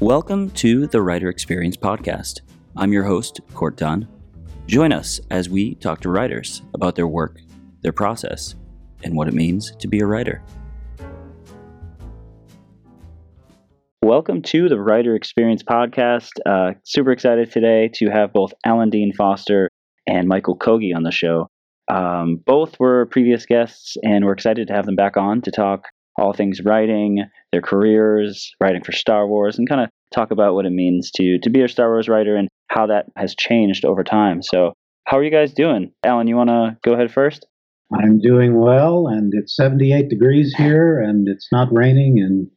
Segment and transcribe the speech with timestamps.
[0.00, 2.42] Welcome to the Writer Experience Podcast.
[2.76, 4.06] I'm your host, Court Dunn.
[4.66, 7.40] Join us as we talk to writers about their work,
[7.80, 8.56] their process,
[9.02, 10.42] and what it means to be a writer.
[14.02, 16.32] Welcome to the Writer Experience Podcast.
[16.44, 19.70] Uh, super excited today to have both Alan Dean Foster
[20.06, 21.48] and Michael Kogge on the show.
[21.90, 25.86] Um, both were previous guests, and we're excited to have them back on to talk
[26.18, 27.24] all things writing,
[27.56, 31.38] their careers, writing for Star Wars, and kind of talk about what it means to
[31.42, 34.42] to be a Star Wars writer and how that has changed over time.
[34.42, 34.74] So,
[35.06, 35.92] how are you guys doing?
[36.04, 37.46] Alan, you want to go ahead first?
[37.94, 42.48] I'm doing well, and it's 78 degrees here, and it's not raining, and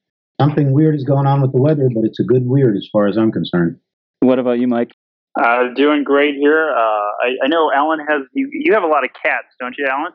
[0.42, 3.08] something weird is going on with the weather, but it's a good weird as far
[3.08, 3.78] as I'm concerned.
[4.22, 4.92] What about you, Mike?
[5.40, 6.72] Uh, doing great here.
[6.76, 6.82] Uh,
[7.24, 8.50] I, I know Alan has you.
[8.52, 10.12] You have a lot of cats, don't you, Alan?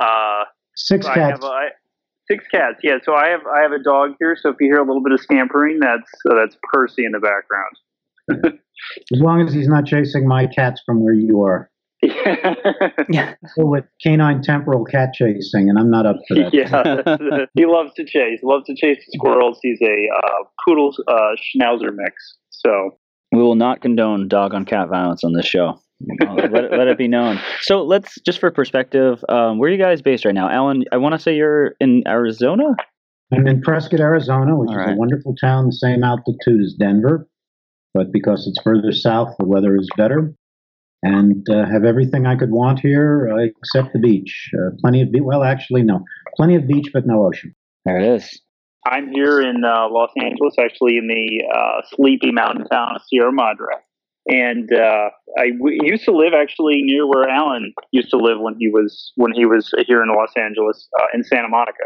[0.00, 0.44] Uh,
[0.76, 1.30] Six so I cats.
[1.32, 1.66] have, I,
[2.30, 2.80] six cats.
[2.82, 2.98] Yeah.
[3.04, 4.36] So I have I have a dog here.
[4.40, 7.20] So if you hear a little bit of scampering, that's uh, that's Percy in the
[7.20, 8.58] background.
[9.12, 11.70] as long as he's not chasing my cats from where you are.
[13.08, 13.34] Yeah.
[13.54, 16.52] So with canine temporal cat chasing, and I'm not up for that.
[16.54, 18.40] yeah, he loves to chase.
[18.42, 19.58] Loves to chase squirrels.
[19.62, 22.36] He's a uh, poodle uh, schnauzer mix.
[22.50, 22.96] So
[23.32, 25.80] We will not condone dog on cat violence on this show.
[26.02, 27.40] Uh, let, it, let it be known.
[27.62, 30.50] So let's just for perspective, um, where are you guys based right now?
[30.50, 32.74] Alan, I want to say you're in Arizona.
[33.32, 34.94] I'm in Prescott, Arizona, which All is right.
[34.94, 37.26] a wonderful town, the same altitude as Denver,
[37.94, 40.34] but because it's further south, the weather is better.
[41.02, 44.50] And uh, have everything I could want here uh, except the beach.
[44.54, 45.22] Uh, plenty of beach.
[45.22, 46.02] Well, actually, no.
[46.34, 47.54] Plenty of beach, but no ocean.
[47.84, 48.40] There it is.
[48.86, 53.32] I'm here in uh, Los Angeles, actually in the uh, sleepy mountain town of Sierra
[53.32, 53.74] Madre.
[54.26, 58.56] And uh, I w- used to live actually near where Alan used to live when
[58.58, 61.84] he was when he was here in Los Angeles uh, in Santa Monica.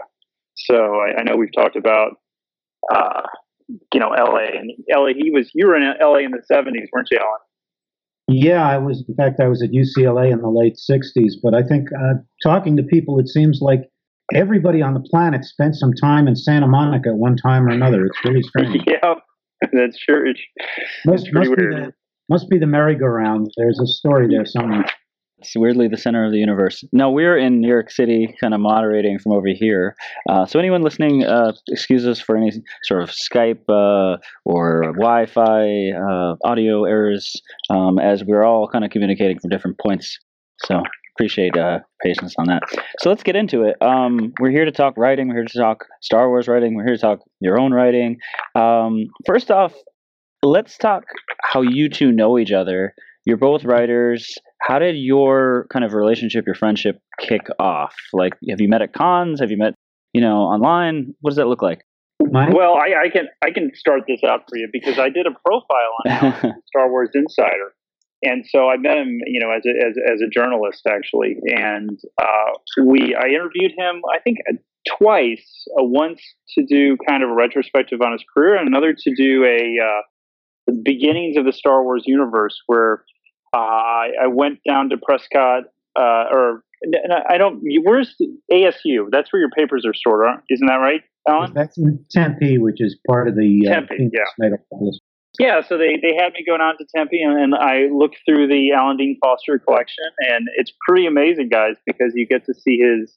[0.54, 2.12] So I, I know we've talked about
[2.92, 3.22] uh,
[3.92, 4.56] you know L.A.
[4.56, 5.14] and L.A.
[5.14, 6.20] He was you were in L.A.
[6.20, 7.40] in the '70s, weren't you, Alan?
[8.28, 9.04] Yeah, I was.
[9.08, 11.32] In fact, I was at UCLA in the late '60s.
[11.42, 13.90] But I think uh, talking to people, it seems like
[14.34, 18.06] everybody on the planet spent some time in Santa Monica at one time or another.
[18.06, 18.84] It's really strange.
[18.86, 19.14] yeah,
[19.72, 20.30] that's true.
[20.30, 20.40] It's,
[21.06, 21.92] must, it's pretty must be the
[22.28, 23.50] must be the merry-go-round.
[23.56, 24.84] There's a story there somewhere.
[25.38, 26.82] It's weirdly the center of the universe.
[26.92, 29.94] No, we're in New York City, kind of moderating from over here.
[30.28, 32.50] Uh, so anyone listening, uh, excuse us for any
[32.82, 37.40] sort of Skype uh, or Wi-Fi uh, audio errors,
[37.70, 40.18] um, as we're all kind of communicating from different points.
[40.64, 40.82] So
[41.14, 42.62] appreciate uh, patience on that.
[42.98, 43.76] So let's get into it.
[43.80, 45.28] Um, we're here to talk writing.
[45.28, 46.74] We're here to talk Star Wars writing.
[46.74, 48.18] We're here to talk your own writing.
[48.56, 49.72] Um, first off,
[50.42, 51.04] let's talk
[51.42, 52.94] how you two know each other.
[53.24, 54.34] You're both writers.
[54.60, 57.94] How did your kind of relationship, your friendship, kick off?
[58.12, 59.40] Like, have you met at cons?
[59.40, 59.74] Have you met,
[60.12, 61.14] you know, online?
[61.20, 61.82] What does that look like?
[62.30, 62.54] Mike?
[62.54, 65.30] Well, I, I can I can start this out for you because I did a
[65.44, 67.72] profile on Alan Star Wars Insider,
[68.22, 71.96] and so I met him, you know, as a as, as a journalist actually, and
[72.20, 74.38] uh, we I interviewed him I think
[74.98, 76.20] twice, uh, once
[76.56, 80.02] to do kind of a retrospective on his career, and another to do a uh,
[80.68, 83.04] the beginnings of the Star Wars universe, where
[83.54, 85.64] uh, I, I went down to Prescott,
[85.98, 87.60] uh, or and I don't.
[87.82, 88.14] Where's
[88.52, 89.06] ASU?
[89.10, 91.52] That's where your papers are stored, aren't- isn't that right, Alan?
[91.54, 94.24] That's in Tempe, which is part of the uh, Tempe, yeah.
[95.38, 98.48] Yeah, so they, they had me go down to Tempe and, and I looked through
[98.48, 102.78] the Alan Dean Foster collection and it's pretty amazing, guys, because you get to see
[102.78, 103.16] his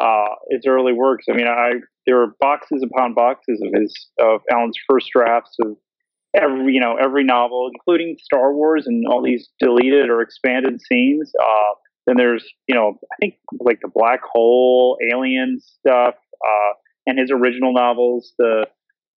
[0.00, 1.26] uh, his early works.
[1.30, 1.72] I mean, I
[2.06, 5.76] there are boxes upon boxes of his of Alan's first drafts of
[6.34, 11.32] every you know every novel, including Star Wars and all these deleted or expanded scenes.
[11.40, 11.74] Uh,
[12.06, 16.14] then there's you know I think like the Black Hole, Alien stuff,
[16.44, 16.72] uh,
[17.06, 18.66] and his original novels, the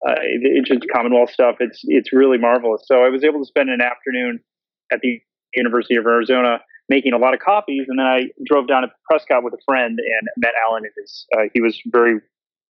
[0.07, 0.15] uh,
[0.57, 1.57] Ancient Commonwealth stuff.
[1.59, 2.83] It's it's really marvelous.
[2.85, 4.39] So I was able to spend an afternoon
[4.91, 5.19] at the
[5.55, 6.59] University of Arizona
[6.89, 9.97] making a lot of copies, and then I drove down to Prescott with a friend
[9.99, 10.83] and met Alan.
[10.85, 12.19] At his, uh, he was very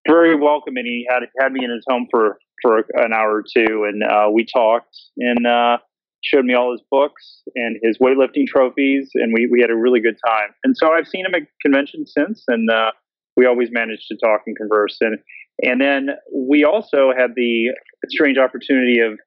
[0.08, 0.86] very welcoming.
[0.86, 4.30] He had had me in his home for for an hour or two, and uh,
[4.31, 5.77] we talked and uh,
[6.24, 10.00] showed me all his books and his weightlifting trophies, and we we had a really
[10.00, 10.50] good time.
[10.63, 12.92] And so I've seen him at conventions since, and uh,
[13.36, 14.98] we always managed to talk and converse.
[15.01, 15.18] And
[15.62, 17.69] and then we also had the
[18.10, 19.19] strange opportunity of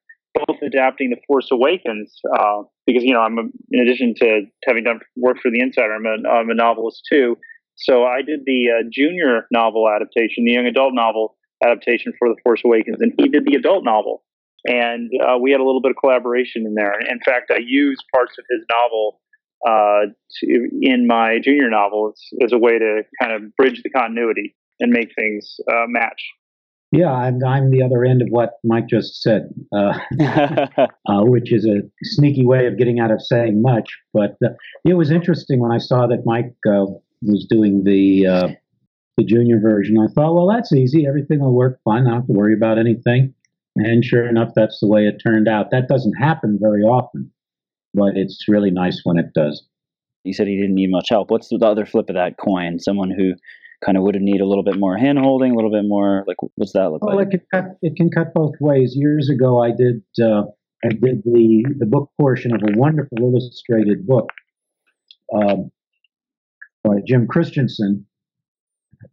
[0.45, 4.83] both adapting The Force Awakens uh, because you know I'm a, in addition to having
[4.83, 7.37] done work for the Insider, I'm a, I'm a novelist too.
[7.77, 12.35] So I did the uh, junior novel adaptation, the young adult novel adaptation for The
[12.43, 14.23] Force Awakens, and he did the adult novel.
[14.65, 16.99] And uh, we had a little bit of collaboration in there.
[16.99, 19.21] In fact, I used parts of his novel
[19.65, 23.89] uh, to, in my junior novel as, as a way to kind of bridge the
[23.89, 26.21] continuity and make things uh, match.
[26.91, 31.65] Yeah, I'm, I'm the other end of what Mike just said, uh, uh, which is
[31.65, 33.89] a sneaky way of getting out of saying much.
[34.13, 34.53] But uh,
[34.85, 36.85] it was interesting when I saw that Mike uh,
[37.21, 38.47] was doing the uh,
[39.17, 39.97] the junior version.
[39.97, 41.05] I thought, well, that's easy.
[41.07, 42.03] Everything will work fine.
[42.03, 43.33] I don't have to worry about anything.
[43.75, 45.71] And sure enough, that's the way it turned out.
[45.71, 47.31] That doesn't happen very often,
[47.93, 49.63] but it's really nice when it does.
[50.23, 51.29] You said he didn't need much help.
[51.29, 52.79] What's the other flip of that coin?
[52.79, 53.33] Someone who
[53.85, 56.23] kind of would have need a little bit more hand holding, a little bit more
[56.27, 57.27] like what's that look well, like?
[57.27, 57.77] it can cut.
[57.81, 58.93] It can cut both ways.
[58.95, 60.03] Years ago, I did.
[60.21, 60.43] Uh,
[60.83, 64.29] I did the the book portion of a wonderful illustrated book
[65.35, 65.71] um,
[66.83, 68.05] by Jim Christensen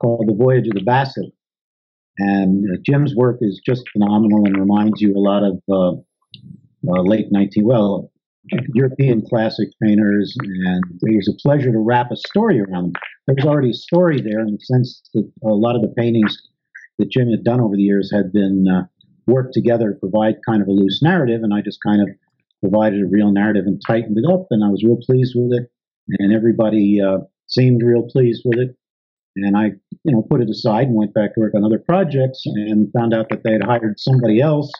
[0.01, 1.31] called The Voyage of the Basset.
[2.19, 5.97] And uh, Jim's work is just phenomenal and reminds you a lot of uh,
[6.89, 8.11] uh, late 19, well,
[8.75, 10.37] European classic painters.
[10.41, 12.93] And it was a pleasure to wrap a story around them.
[13.27, 16.37] There was already a story there in the sense that a lot of the paintings
[16.99, 18.85] that Jim had done over the years had been uh,
[19.27, 21.41] worked together to provide kind of a loose narrative.
[21.43, 22.09] And I just kind of
[22.61, 24.47] provided a real narrative and tightened it up.
[24.51, 25.71] And I was real pleased with it.
[26.21, 28.77] And everybody uh, seemed real pleased with it.
[29.37, 29.73] And I,
[30.05, 33.13] you know, put it aside and went back to work on other projects and found
[33.13, 34.71] out that they had hired somebody else,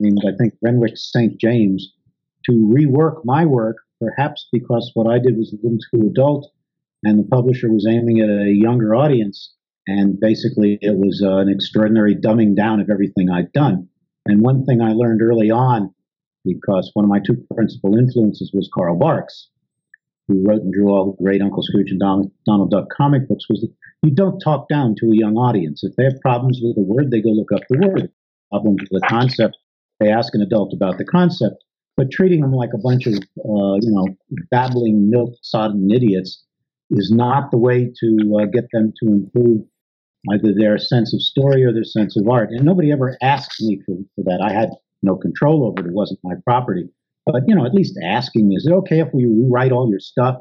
[0.00, 1.38] named I think Renwick St.
[1.40, 1.92] James,
[2.46, 6.50] to rework my work, perhaps because what I did was a little too adult
[7.04, 9.54] and the publisher was aiming at a younger audience.
[9.86, 13.88] And basically, it was uh, an extraordinary dumbing down of everything I'd done.
[14.26, 15.94] And one thing I learned early on,
[16.44, 19.50] because one of my two principal influences was Carl Barks,
[20.28, 23.44] who wrote and drew all the great Uncle Scrooge and Donald, Donald Duck comic books,
[23.48, 23.72] was that
[24.02, 25.82] you don't talk down to a young audience.
[25.84, 28.10] If they have problems with a word, they go look up the word.
[28.50, 29.56] Problems with the concept,
[30.00, 31.56] they ask an adult about the concept.
[31.96, 34.06] But treating them like a bunch of, uh, you know,
[34.50, 36.42] babbling, milk-sodden idiots
[36.90, 39.62] is not the way to uh, get them to improve
[40.32, 42.50] either their sense of story or their sense of art.
[42.50, 44.40] And nobody ever asked me for, for that.
[44.44, 44.70] I had
[45.02, 45.90] no control over it.
[45.90, 46.88] It wasn't my property.
[47.26, 50.36] But you know, at least asking, is it okay if we rewrite all your stuff?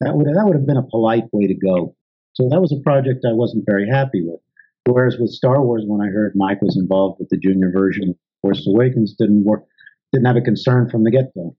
[0.00, 1.94] That would that would have been a polite way to go.
[2.34, 4.40] So that was a project I wasn't very happy with.
[4.86, 8.16] Whereas with Star Wars, when I heard Mike was involved with the junior version of
[8.42, 9.64] Force Awakens, didn't work,
[10.12, 11.54] didn't have a concern from the get go.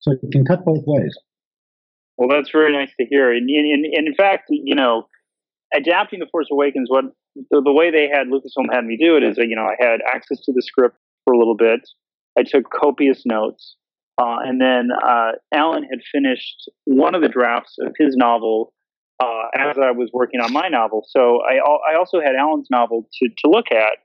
[0.00, 1.16] So it can cut both ways.
[2.16, 3.32] Well, that's very nice to hear.
[3.32, 5.06] And, and, and in fact, you know,
[5.74, 9.22] adapting the Force Awakens, what the, the way they had Lucasfilm had me do it
[9.22, 11.80] is that you know I had access to the script for a little bit.
[12.38, 13.76] I took copious notes,
[14.20, 18.72] uh, and then uh, Alan had finished one of the drafts of his novel
[19.22, 21.04] uh, as I was working on my novel.
[21.08, 23.98] So I, I also had Alan's novel to, to look at,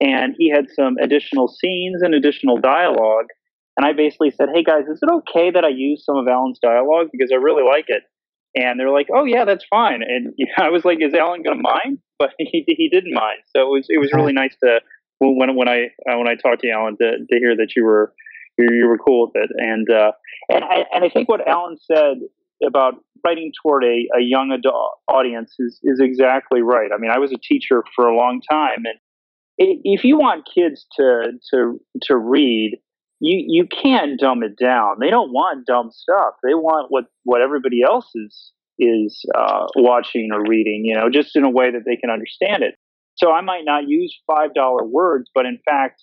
[0.00, 3.26] and he had some additional scenes and additional dialogue.
[3.76, 6.58] And I basically said, "Hey guys, is it okay that I use some of Alan's
[6.60, 8.02] dialogue because I really like it?"
[8.54, 11.62] And they're like, "Oh yeah, that's fine." And I was like, "Is Alan going to
[11.62, 13.40] mind?" But he he didn't mind.
[13.54, 14.80] So it was it was really nice to
[15.18, 18.12] when when I uh, when I talked to Alan to to hear that you were
[18.58, 19.50] you, you were cool with it.
[19.56, 20.12] And uh,
[20.48, 22.18] and I, and I think what Alan said
[22.66, 22.94] about
[23.24, 26.90] writing toward a, a young adult audience is is exactly right.
[26.94, 28.98] I mean, I was a teacher for a long time, and
[29.58, 32.78] if you want kids to to to read,
[33.20, 34.96] you you can't dumb it down.
[35.00, 36.34] They don't want dumb stuff.
[36.42, 40.82] They want what what everybody else is is uh, watching or reading.
[40.84, 42.74] You know, just in a way that they can understand it.
[43.16, 46.02] So I might not use five dollar words, but in fact,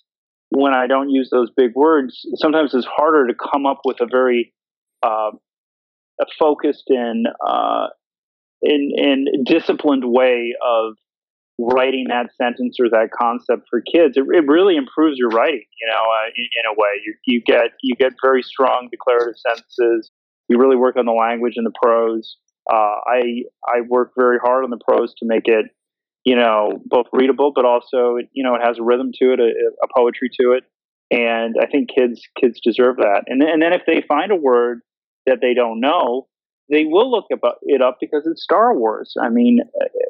[0.50, 4.06] when I don't use those big words, sometimes it's harder to come up with a
[4.06, 4.52] very
[5.02, 5.30] uh,
[6.20, 7.88] a focused and uh,
[8.62, 10.94] in, in disciplined way of
[11.58, 14.16] writing that sentence or that concept for kids.
[14.16, 17.00] It, it really improves your writing, you know, uh, in, in, a way.
[17.04, 20.10] You, you get you get very strong declarative sentences.
[20.48, 22.36] You really work on the language and the prose.
[22.70, 25.66] Uh, I I work very hard on the prose to make it,
[26.24, 29.50] you know, both readable, but also you know it has a rhythm to it, a,
[29.84, 30.64] a poetry to it,
[31.10, 33.24] and I think kids kids deserve that.
[33.26, 34.80] And then, and then if they find a word
[35.26, 36.26] that they don't know,
[36.70, 39.14] they will look it up because it's Star Wars.
[39.22, 39.60] I mean,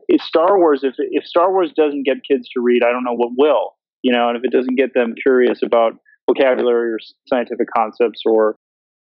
[0.09, 0.85] it's Star Wars.
[0.85, 3.75] If if Star Wars doesn't get kids to read, I don't know what will.
[4.03, 5.95] You know, and if it doesn't get them curious about
[6.29, 8.57] vocabulary or scientific concepts or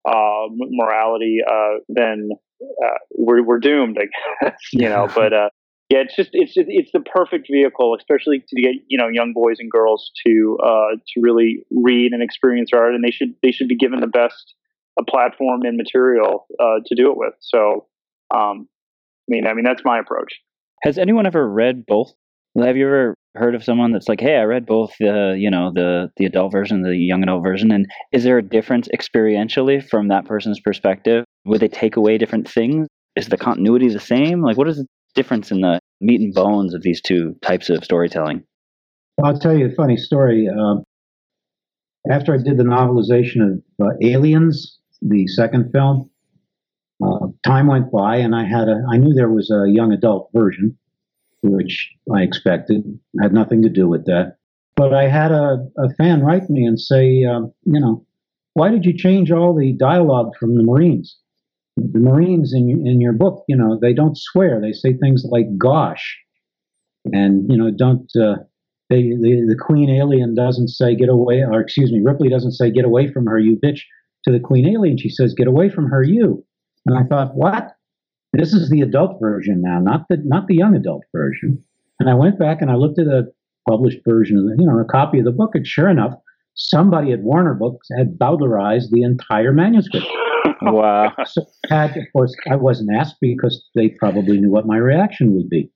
[0.07, 2.29] uh, morality, uh, then
[2.61, 3.97] uh, we're we're doomed.
[3.99, 4.05] I
[4.43, 4.57] guess.
[4.73, 5.49] You know, but uh,
[5.91, 9.57] yeah, it's just it's it's the perfect vehicle, especially to get you know young boys
[9.59, 13.67] and girls to uh, to really read and experience art, and they should they should
[13.67, 14.55] be given the best
[14.97, 17.33] a platform and material uh, to do it with.
[17.41, 17.87] So,
[18.33, 20.39] um, I mean, I mean that's my approach.
[20.83, 22.13] Has anyone ever read both?
[22.57, 25.73] Have you ever heard of someone that's like, "Hey, I read both the you know
[25.75, 30.07] the the adult version, the young adult version," and is there a difference experientially from
[30.07, 31.25] that person's perspective?
[31.43, 32.87] Would they take away different things?
[33.17, 34.41] Is the continuity the same?
[34.41, 38.43] Like, what is difference in the meat and bones of these two types of storytelling?
[39.23, 40.47] I'll tell you a funny story.
[40.47, 40.77] Uh,
[42.09, 46.09] after I did the novelization of uh, Aliens, the second film,
[47.03, 48.83] uh, time went by, and I had a.
[48.91, 50.77] I knew there was a young adult version,
[51.41, 52.83] which I expected
[53.21, 54.37] had nothing to do with that.
[54.75, 58.05] But I had a, a fan write me and say, um, you know,
[58.53, 61.17] why did you change all the dialogue from the Marines?
[61.77, 64.59] The Marines in in your book, you know, they don't swear.
[64.59, 66.17] They say things like "gosh,"
[67.05, 68.09] and you know, don't.
[68.15, 68.43] Uh,
[68.89, 72.71] they, the, the Queen Alien doesn't say "get away," or excuse me, Ripley doesn't say
[72.71, 73.81] "get away from her, you bitch."
[74.25, 76.45] To the Queen Alien, she says "get away from her, you."
[76.85, 77.75] And I thought, what?
[78.33, 81.63] This is the adult version now, not the not the young adult version.
[81.99, 83.27] And I went back and I looked at a
[83.69, 86.13] published version of the, you know, a copy of the book, and sure enough,
[86.55, 90.07] somebody at Warner Books had Bowdlerized the entire manuscript.
[90.63, 91.13] Wow.
[91.25, 95.49] So had, of course, I wasn't asked because they probably knew what my reaction would
[95.49, 95.71] be.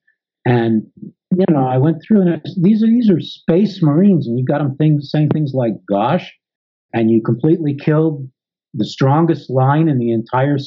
[0.46, 0.84] And
[1.32, 4.46] you know, I went through and I, these are these are space marines, and you
[4.46, 6.32] got them things saying things like "gosh,"
[6.94, 8.30] and you completely killed
[8.74, 10.58] the strongest line in the entire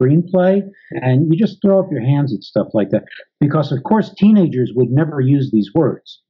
[0.00, 3.04] screenplay, and you just throw up your hands at stuff like that
[3.40, 6.20] because, of course, teenagers would never use these words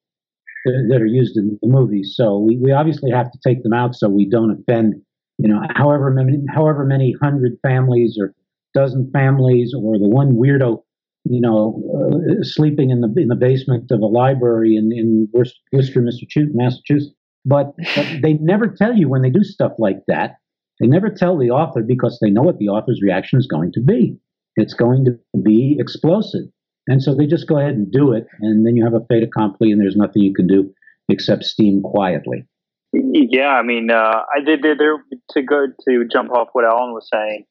[0.64, 2.14] that, that are used in the movies.
[2.16, 4.94] So we, we obviously have to take them out so we don't offend,
[5.38, 8.34] you know, however many however many hundred families or
[8.74, 10.82] dozen families or the one weirdo
[11.24, 16.02] you know, uh, sleeping in the in the basement of a library in in Worcester,
[16.02, 17.14] Massachusetts.
[17.46, 20.36] But, but they never tell you when they do stuff like that.
[20.80, 23.80] They never tell the author because they know what the author's reaction is going to
[23.80, 24.18] be.
[24.56, 26.46] It's going to be explosive,
[26.86, 29.22] and so they just go ahead and do it, and then you have a fait
[29.22, 30.72] accompli, and there's nothing you can do
[31.08, 32.46] except steam quietly.
[32.94, 37.08] Yeah, I mean, uh, I did, there to go to jump off what Alan was
[37.12, 37.44] saying.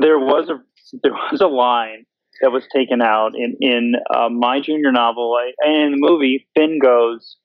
[0.00, 0.58] There was a
[1.02, 2.06] there was a line
[2.40, 6.46] that was taken out in in uh, my junior novel and in the movie.
[6.56, 7.36] Finn goes,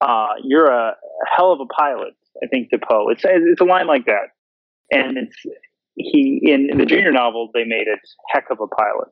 [0.00, 0.96] uh, "You're a
[1.34, 3.08] hell of a pilot." I think to Poe.
[3.08, 4.28] It's it's a line like that,
[4.90, 5.36] and it's
[5.96, 7.98] he in, in the junior novel they made it
[8.32, 9.08] heck of a pilot.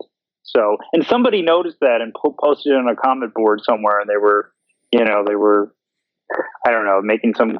[0.47, 4.09] So, and somebody noticed that and po- posted it on a comment board somewhere, and
[4.09, 4.53] they were,
[4.93, 5.75] you know, they were,
[6.67, 7.59] I don't know, making some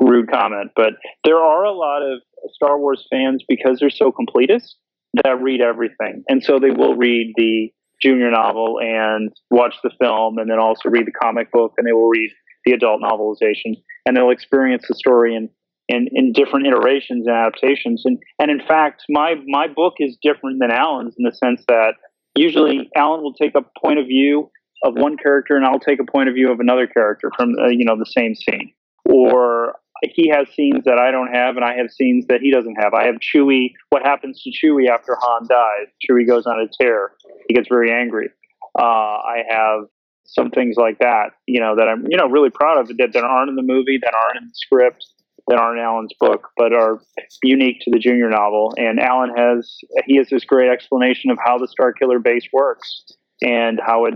[0.00, 0.72] rude comment.
[0.74, 2.20] But there are a lot of
[2.52, 4.74] Star Wars fans because they're so completist
[5.22, 10.38] that read everything, and so they will read the junior novel and watch the film,
[10.38, 12.30] and then also read the comic book, and they will read
[12.64, 13.74] the adult novelization,
[14.06, 15.48] and they'll experience the story in
[15.88, 18.02] in, in different iterations and adaptations.
[18.04, 21.94] And and in fact, my my book is different than Alan's in the sense that
[22.36, 24.50] usually Alan will take a point of view
[24.82, 27.68] of one character, and I'll take a point of view of another character from uh,
[27.68, 28.72] you know the same scene,
[29.04, 32.76] or he has scenes that I don't have, and I have scenes that he doesn't
[32.76, 32.94] have.
[32.94, 33.72] I have Chewie.
[33.90, 35.88] What happens to Chewie after Han dies?
[36.08, 37.12] Chewie goes on a tear.
[37.48, 38.30] He gets very angry.
[38.78, 39.84] Uh, I have
[40.24, 43.24] some things like that, you know, that I'm, you know, really proud of that, that
[43.24, 45.04] aren't in the movie, that aren't in the script,
[45.48, 47.00] that aren't Alan's book, but are
[47.42, 48.72] unique to the junior novel.
[48.76, 53.06] And Alan has, he has this great explanation of how the Star Killer base works
[53.42, 54.14] and how it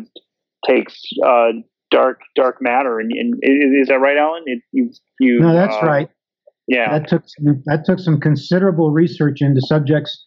[0.69, 1.53] takes uh,
[1.91, 2.99] dark dark matter.
[2.99, 4.43] And, and is that right, Alan?
[4.47, 4.91] It, you
[5.21, 6.09] you no, that's uh, right.
[6.67, 10.27] Yeah, that took some, that took some considerable research into subjects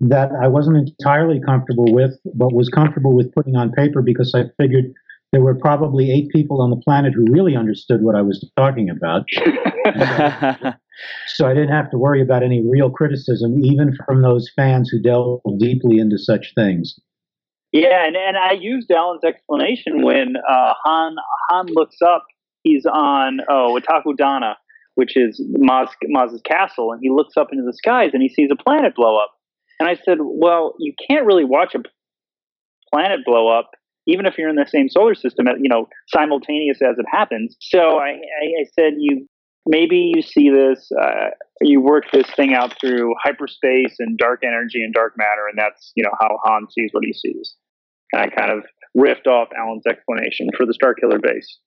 [0.00, 4.44] that I wasn't entirely comfortable with, but was comfortable with putting on paper because I
[4.60, 4.86] figured
[5.32, 8.90] there were probably eight people on the planet who really understood what I was talking
[8.90, 9.24] about.
[11.28, 15.00] so I didn't have to worry about any real criticism, even from those fans who
[15.00, 16.98] delve deeply into such things.
[17.72, 21.16] Yeah, and, and I used Alan's explanation when uh, Han
[21.50, 22.26] Han looks up.
[22.62, 24.54] He's on oh Takodana,
[24.96, 28.50] which is Maz, Maz's castle, and he looks up into the skies and he sees
[28.52, 29.30] a planet blow up.
[29.78, 31.80] And I said, well, you can't really watch a
[32.92, 33.70] planet blow up
[34.06, 37.56] even if you're in the same solar system, you know, simultaneous as it happens.
[37.60, 39.28] So I, I, I said, you
[39.66, 44.82] maybe you see this, uh, you work this thing out through hyperspace and dark energy
[44.82, 47.54] and dark matter, and that's you know how Han sees what he sees.
[48.12, 48.64] And I kind of
[48.96, 51.58] riffed off Alan's explanation for the Star Killer base.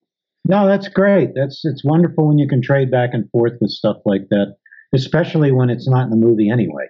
[0.46, 1.30] No, that's great.
[1.36, 4.56] That's it's wonderful when you can trade back and forth with stuff like that,
[4.94, 6.88] especially when it's not in the movie anyway.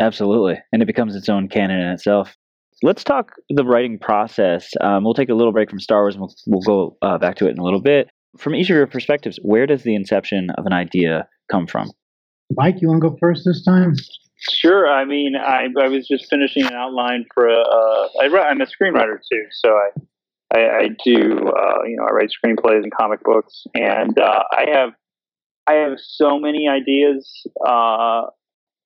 [0.00, 2.36] Absolutely, and it becomes its own canon in itself.
[2.82, 4.72] Let's talk the writing process.
[4.80, 7.36] Um, we'll take a little break from Star Wars, and we'll, we'll go uh, back
[7.36, 8.08] to it in a little bit.
[8.38, 11.90] From each of your perspectives, where does the inception of an idea come from?
[12.56, 13.94] Mike, you want to go first this time?
[14.40, 14.88] Sure.
[14.88, 17.60] I mean, I, I was just finishing an outline for a.
[17.60, 19.90] Uh, I, am a screenwriter too, so I
[20.56, 24.70] I, I do uh, you know I write screenplays and comic books, and uh, I
[24.72, 24.90] have
[25.66, 27.30] I have so many ideas.
[27.66, 28.22] Uh,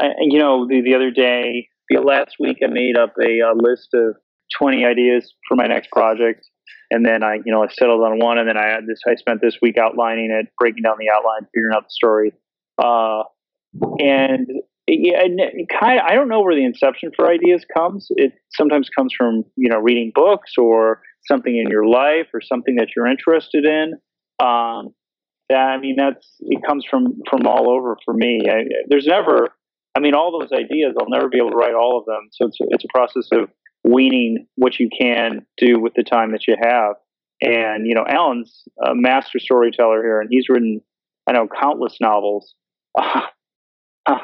[0.00, 3.54] and, you know, the, the other day, the last week, I made up a, a
[3.54, 4.16] list of
[4.58, 6.46] 20 ideas for my next project,
[6.90, 9.00] and then I, you know, I settled on one, and then I had this.
[9.08, 12.32] I spent this week outlining it, breaking down the outline, figuring out the story,
[12.78, 13.22] uh,
[13.98, 14.48] and
[14.86, 15.22] yeah,
[15.80, 18.08] kind of, I don't know where the inception for ideas comes.
[18.10, 22.76] It sometimes comes from you know reading books or something in your life or something
[22.76, 23.94] that you're interested in.
[24.44, 24.94] Um,
[25.52, 28.42] I mean, that's it comes from from all over for me.
[28.48, 29.50] I, there's never,
[29.94, 30.94] I mean, all those ideas.
[30.98, 32.28] I'll never be able to write all of them.
[32.32, 33.50] So it's it's a process of
[33.84, 36.96] weaning what you can do with the time that you have.
[37.40, 40.80] And you know, Alan's a master storyteller here, and he's written
[41.26, 42.54] I know countless novels.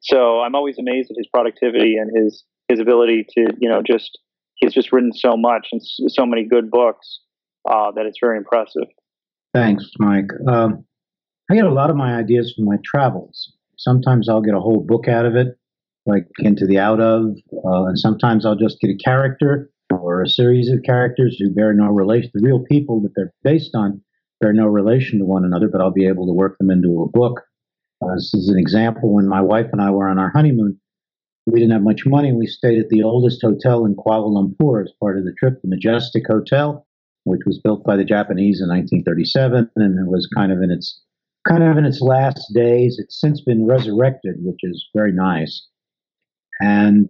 [0.00, 4.18] so I'm always amazed at his productivity and his his ability to you know just
[4.56, 7.20] he's just written so much and so many good books
[7.68, 8.88] uh, that it's very impressive.
[9.54, 10.30] Thanks, Mike.
[10.48, 10.84] Um,
[11.50, 13.52] I get a lot of my ideas from my travels.
[13.76, 15.58] Sometimes I'll get a whole book out of it,
[16.06, 17.24] like Into the Out of,
[17.64, 21.74] uh, and sometimes I'll just get a character or a series of characters who bear
[21.74, 22.30] no relation.
[22.32, 24.00] The real people that they're based on
[24.40, 27.08] bear no relation to one another, but I'll be able to work them into a
[27.08, 27.42] book.
[28.02, 30.78] Uh, this is an example when my wife and I were on our honeymoon.
[31.46, 32.32] We didn't have much money.
[32.32, 35.68] We stayed at the oldest hotel in Kuala Lumpur as part of the trip, the
[35.68, 36.86] Majestic Hotel
[37.24, 41.00] which was built by the Japanese in 1937, and it was kind of in its
[41.48, 42.98] kind of in its last days.
[42.98, 45.66] It's since been resurrected, which is very nice.
[46.60, 47.08] And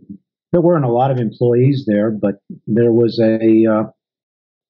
[0.52, 3.84] there weren't a lot of employees there, but there was a uh,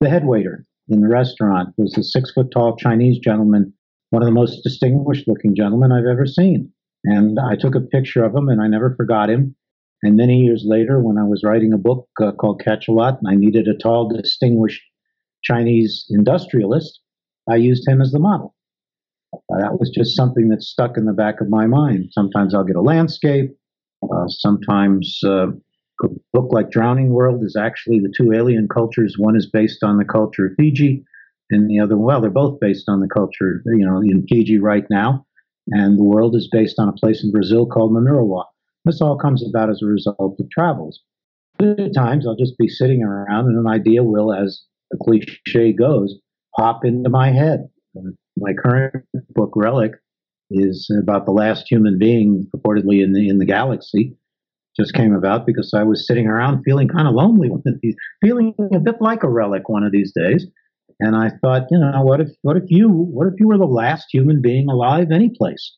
[0.00, 3.73] the head waiter in the restaurant was a six foot tall Chinese gentleman,
[4.12, 6.71] one of the most distinguished looking gentlemen I've ever seen.
[7.04, 9.57] And I took a picture of him, and I never forgot him.
[10.02, 13.37] And many years later, when I was writing a book uh, called Cachalot, and I
[13.37, 14.83] needed a tall, distinguished
[15.42, 17.00] Chinese industrialist,
[17.50, 18.54] I used him as the model.
[19.35, 22.11] Uh, that was just something that stuck in the back of my mind.
[22.11, 23.57] Sometimes I'll get a landscape.
[24.02, 25.47] Uh, sometimes uh,
[26.02, 29.16] a book like Drowning World is actually the two alien cultures.
[29.16, 31.02] One is based on the culture of Fiji,
[31.52, 34.85] and the other, well, they're both based on the culture, you know, in Fiji right
[34.90, 35.26] now.
[35.68, 38.44] And the world is based on a place in Brazil called Mamirauá.
[38.85, 41.00] This all comes about as a result of travels.
[41.61, 46.16] Other times I'll just be sitting around and an idea will, as the cliche goes,
[46.57, 47.68] pop into my head.
[48.37, 49.92] My current book, Relic,
[50.50, 54.16] is about the last human being purportedly in the in the galaxy.
[54.79, 57.94] Just came about because I was sitting around feeling kind of lonely one of these,
[58.22, 60.46] feeling a bit like a relic one of these days.
[61.00, 63.64] And I thought, you know, what if what if you what if you were the
[63.64, 65.76] last human being alive any place?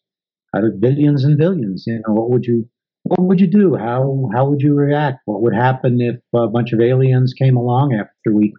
[0.56, 2.68] Out of billions and billions, you know, what would you
[3.04, 3.76] what would you do?
[3.76, 5.18] How how would you react?
[5.26, 8.54] What would happen if a bunch of aliens came along after we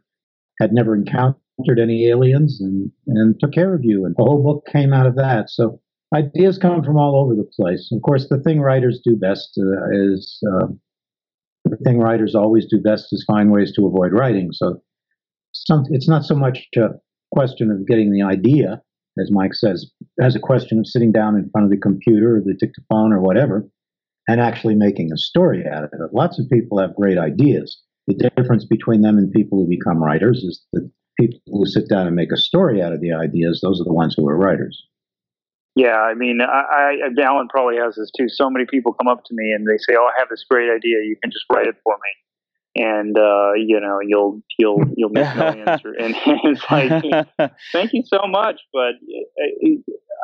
[0.59, 4.05] had never encountered any aliens and, and took care of you.
[4.05, 5.49] And the whole book came out of that.
[5.49, 5.79] So
[6.13, 7.89] ideas come from all over the place.
[7.91, 10.67] Of course, the thing writers do best uh, is uh,
[11.65, 14.49] the thing writers always do best is find ways to avoid writing.
[14.51, 14.81] So
[15.67, 16.89] some, it's not so much a
[17.33, 18.81] question of getting the idea,
[19.19, 19.91] as Mike says,
[20.21, 23.21] as a question of sitting down in front of the computer or the dictaphone or
[23.21, 23.67] whatever
[24.27, 26.13] and actually making a story out of it.
[26.13, 30.43] Lots of people have great ideas the difference between them and people who become writers
[30.43, 30.89] is that
[31.19, 33.93] people who sit down and make a story out of the ideas, those are the
[33.93, 34.85] ones who are writers.
[35.75, 38.29] Yeah, I mean, I, I Alan probably has this too.
[38.29, 40.69] So many people come up to me and they say, "Oh, I have this great
[40.69, 41.03] idea.
[41.03, 42.11] You can just write it for me."
[42.75, 45.81] And uh, you know you'll you'll you'll make millions.
[45.99, 49.69] and it's like, thank you so much, but uh,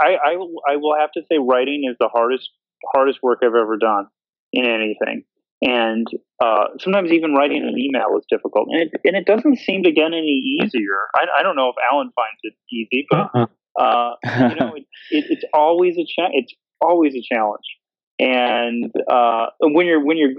[0.01, 0.33] I, I
[0.69, 2.49] I will have to say, writing is the hardest
[2.93, 4.07] hardest work I've ever done
[4.53, 5.23] in anything
[5.61, 6.07] and
[6.43, 9.91] uh, sometimes even writing an email is difficult, and it, and it doesn't seem to
[9.91, 10.97] get any easier.
[11.13, 13.45] I, I don't know if Alan finds it easy, but uh-huh.
[13.79, 17.65] uh, you know, it, it, it's always a cha- it's always a challenge.
[18.19, 20.31] And uh, when you're when you're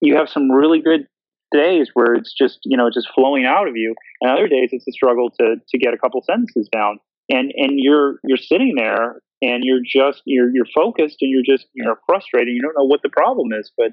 [0.00, 1.06] you have some really good
[1.54, 4.86] days where it's just you know just flowing out of you, and other days it's
[4.86, 6.98] a struggle to to get a couple sentences down.
[7.30, 11.66] And and you're you're sitting there and you're just you're you're focused and you're just
[11.72, 12.54] you're frustrated.
[12.54, 13.92] You don't know what the problem is, but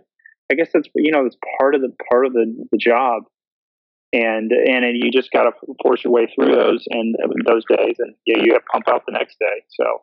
[0.51, 3.23] I guess that's you know it's part of the part of the, the job,
[4.13, 8.15] and and you just got to force your way through those and those days, and
[8.25, 9.63] yeah, you have to pump out the next day.
[9.69, 10.01] So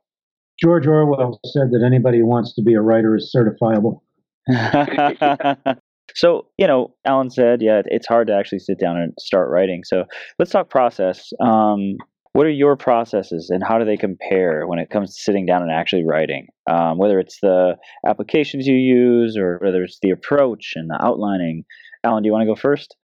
[0.62, 4.01] George Orwell said that anybody who wants to be a writer is certifiable.
[6.18, 9.83] so you know, Alan said, yeah, it's hard to actually sit down and start writing.
[9.85, 10.04] So
[10.38, 11.31] let's talk process.
[11.40, 11.96] Um,
[12.33, 15.62] what are your processes and how do they compare when it comes to sitting down
[15.62, 16.48] and actually writing?
[16.70, 17.76] Um, whether it's the
[18.07, 21.64] applications you use or whether it's the approach and the outlining.
[22.04, 22.96] Alan, do you want to go first?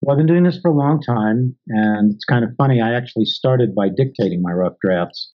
[0.00, 2.80] Well, I've been doing this for a long time, and it's kind of funny.
[2.80, 5.32] I actually started by dictating my rough drafts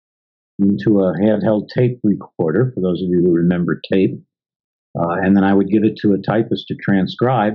[0.58, 4.18] into a handheld tape recorder, for those of you who remember tape.
[4.98, 7.54] Uh, and then I would give it to a typist to transcribe.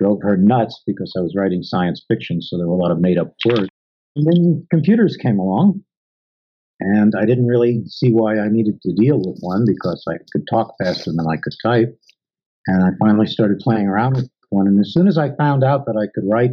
[0.00, 3.00] drove her nuts because I was writing science fiction, so there were a lot of
[3.00, 3.68] made up words.
[4.16, 5.82] And then computers came along,
[6.80, 10.46] and I didn't really see why I needed to deal with one because I could
[10.50, 11.98] talk faster than I could type.
[12.66, 14.66] And I finally started playing around with one.
[14.66, 16.52] And as soon as I found out that I could write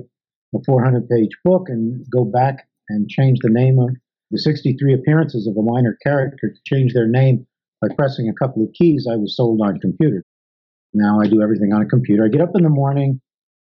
[0.56, 3.90] a 400 page book and go back and change the name of
[4.32, 7.46] the 63 appearances of a minor character to change their name
[7.84, 10.24] by pressing a couple of keys, I was sold on computer.
[10.94, 12.24] Now I do everything on a computer.
[12.24, 13.20] I get up in the morning,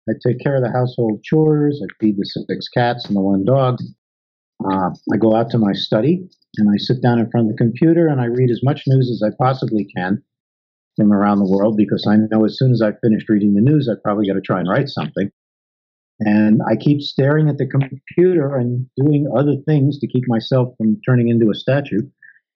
[0.08, 3.44] I take care of the household chores, I feed the six cats and the one
[3.44, 3.78] dog.
[4.64, 6.26] Uh, I go out to my study
[6.56, 9.10] and I sit down in front of the computer and I read as much news
[9.10, 10.22] as I possibly can
[10.96, 13.86] from around the world because I know as soon as I've finished reading the news,
[13.90, 15.30] I've probably got to try and write something.
[16.20, 20.98] And I keep staring at the computer and doing other things to keep myself from
[21.06, 22.08] turning into a statue.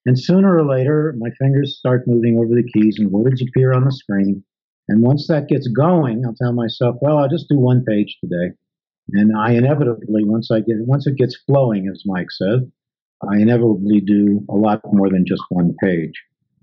[0.06, 3.84] And sooner or later, my fingers start moving over the keys and words appear on
[3.84, 4.42] the screen.
[4.88, 8.54] And once that gets going, I'll tell myself, well, I'll just do one page today.
[9.12, 12.70] And I inevitably, once I get, once it gets flowing, as Mike said,
[13.28, 16.14] I inevitably do a lot more than just one page.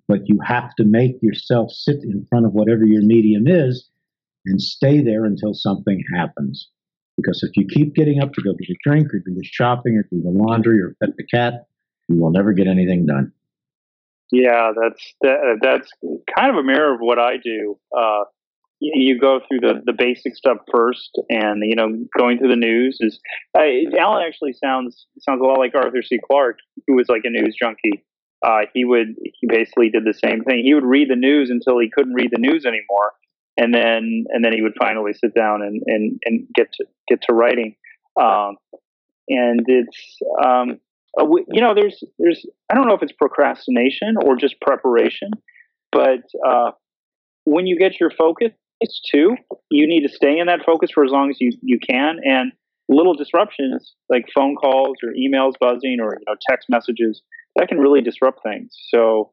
[0.07, 3.89] But you have to make yourself sit in front of whatever your medium is
[4.45, 6.69] and stay there until something happens.
[7.17, 9.97] Because if you keep getting up to go get a drink or do the shopping
[9.97, 11.65] or do the laundry or pet the cat,
[12.07, 13.33] you will never get anything done.
[14.31, 15.89] Yeah, that's that, that's
[16.35, 17.77] kind of a mirror of what I do.
[17.97, 18.23] Uh,
[18.79, 22.97] you go through the, the basic stuff first, and you know, going through the news
[22.99, 23.19] is.
[23.57, 23.63] Uh,
[23.97, 26.19] Alan actually sounds sounds a lot like Arthur C.
[26.29, 28.03] Clarke, who was like a news junkie.
[28.45, 30.63] Uh, he would he basically did the same thing.
[30.63, 33.13] He would read the news until he couldn't read the news anymore,
[33.55, 37.21] and then and then he would finally sit down and and, and get to get
[37.23, 37.75] to writing.
[38.19, 38.57] Um,
[39.29, 40.79] and it's um,
[41.19, 45.31] you know there's there's I don't know if it's procrastination or just preparation,
[45.91, 46.71] but uh,
[47.45, 48.51] when you get your focus
[49.11, 49.35] too.
[49.69, 52.17] You need to stay in that focus for as long as you, you can.
[52.23, 52.51] And
[52.89, 57.21] little disruptions like phone calls or emails buzzing or you know text messages
[57.55, 58.73] that can really disrupt things.
[58.89, 59.31] So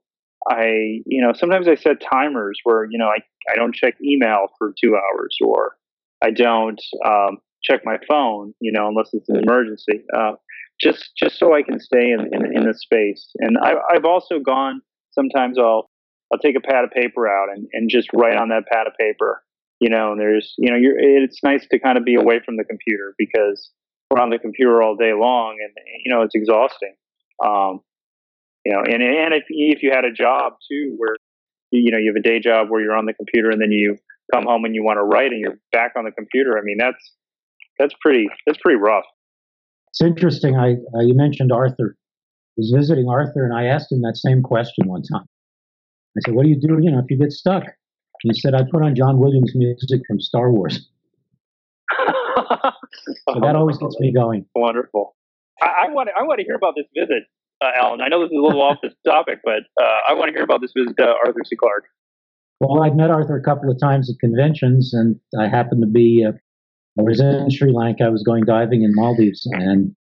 [0.51, 3.19] I, you know, sometimes I set timers where you know I,
[3.51, 5.77] I don't check email for two hours or
[6.23, 10.05] I don't um, check my phone, you know, unless it's an emergency.
[10.17, 10.33] Uh,
[10.81, 13.31] just just so I can stay in in, in the space.
[13.39, 14.83] And I, I've also gone.
[15.13, 15.91] Sometimes I'll
[16.33, 18.93] I'll take a pad of paper out and, and just write on that pad of
[18.99, 19.43] paper.
[19.81, 22.57] You know, and there's, you know, you're, it's nice to kind of be away from
[22.57, 23.71] the computer because
[24.09, 25.73] we're on the computer all day long and,
[26.05, 26.95] you know, it's exhausting.
[27.45, 27.81] Um,
[28.65, 31.17] you know, and, and if, if you had a job too, where,
[31.73, 33.99] you know, you have a day job where you're on the computer and then you
[34.33, 36.57] come home and you want to write and you're back on the computer.
[36.57, 37.13] I mean, that's,
[37.79, 39.05] that's pretty, that's pretty rough.
[39.91, 40.57] It's interesting.
[40.57, 41.97] I, uh, you mentioned Arthur.
[41.97, 45.27] I was visiting Arthur and I asked him that same question one time.
[46.17, 46.79] I said, "What do you do?
[46.81, 50.01] You know, if you get stuck?" And he said, "I put on John Williams music
[50.07, 50.89] from Star Wars."
[51.99, 54.47] so that always gets me going.
[54.55, 55.17] Wonderful.
[55.61, 57.25] I, I want to, I want to hear about this visit,
[57.63, 58.01] uh, Alan.
[58.01, 60.45] I know this is a little off this topic, but uh, I want to hear
[60.45, 61.57] about this visit to Arthur C.
[61.57, 61.85] Clarke.
[62.61, 66.25] Well, I've met Arthur a couple of times at conventions, and I happened to be.
[66.27, 66.33] Uh,
[66.99, 68.05] I was in Sri Lanka.
[68.05, 69.95] I was going diving in Maldives, and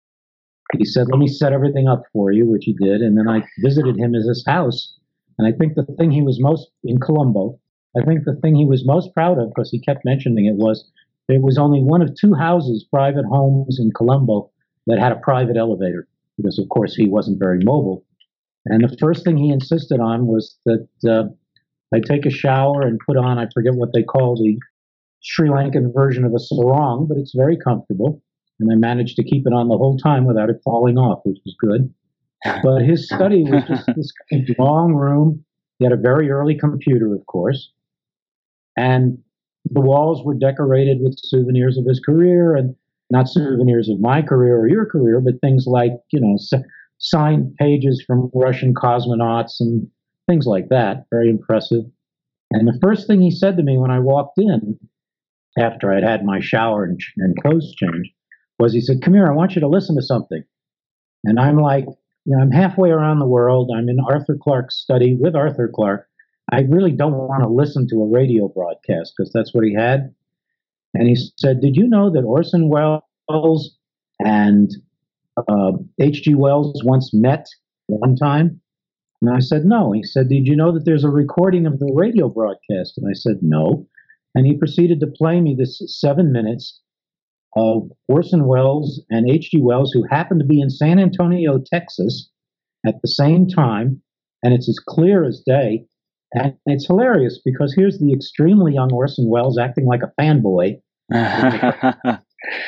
[0.77, 3.01] he said, "Let me set everything up for you," which he did.
[3.01, 4.97] And then I visited him at his house,
[5.37, 7.59] and I think the thing he was most in Colombo,
[7.97, 10.89] I think the thing he was most proud of, because he kept mentioning it, was
[11.29, 14.51] it was only one of two houses, private homes in Colombo,
[14.87, 18.03] that had a private elevator, because of course he wasn't very mobile.
[18.65, 21.29] And the first thing he insisted on was that uh,
[21.93, 24.57] I take a shower and put on, I forget what they call the
[25.21, 28.21] Sri Lankan version of a sarong, but it's very comfortable.
[28.59, 31.39] And I managed to keep it on the whole time without it falling off, which
[31.45, 31.91] was good.
[32.63, 34.11] But his study was just this
[34.57, 35.43] long room.
[35.77, 37.71] He had a very early computer, of course,
[38.77, 39.17] and
[39.69, 42.75] the walls were decorated with souvenirs of his career, and
[43.11, 46.37] not souvenirs of my career or your career, but things like you know
[46.97, 49.87] signed pages from Russian cosmonauts and
[50.27, 51.05] things like that.
[51.11, 51.83] Very impressive.
[52.51, 54.77] And the first thing he said to me when I walked in,
[55.57, 58.11] after I'd had my shower and, and clothes changed,
[58.59, 60.43] was he said, "Come here, I want you to listen to something."
[61.23, 61.85] And I'm like,
[62.25, 63.71] you know, I'm halfway around the world.
[63.75, 66.07] I'm in Arthur Clarke's study with Arthur Clarke.
[66.51, 70.13] I really don't want to listen to a radio broadcast because that's what he had.
[70.93, 73.77] And he said, Did you know that Orson Welles
[74.19, 74.69] and
[75.99, 76.33] H.G.
[76.33, 77.47] Uh, Wells once met
[77.87, 78.59] one time?
[79.21, 79.91] And I said, No.
[79.93, 82.97] He said, Did you know that there's a recording of the radio broadcast?
[82.97, 83.87] And I said, No.
[84.35, 86.79] And he proceeded to play me this seven minutes
[87.55, 89.59] of Orson Welles and H.G.
[89.61, 92.29] Wells, who happened to be in San Antonio, Texas
[92.85, 94.01] at the same time.
[94.43, 95.85] And it's as clear as day.
[96.33, 100.79] And it's hilarious because here's the extremely young Orson Welles acting like a fanboy.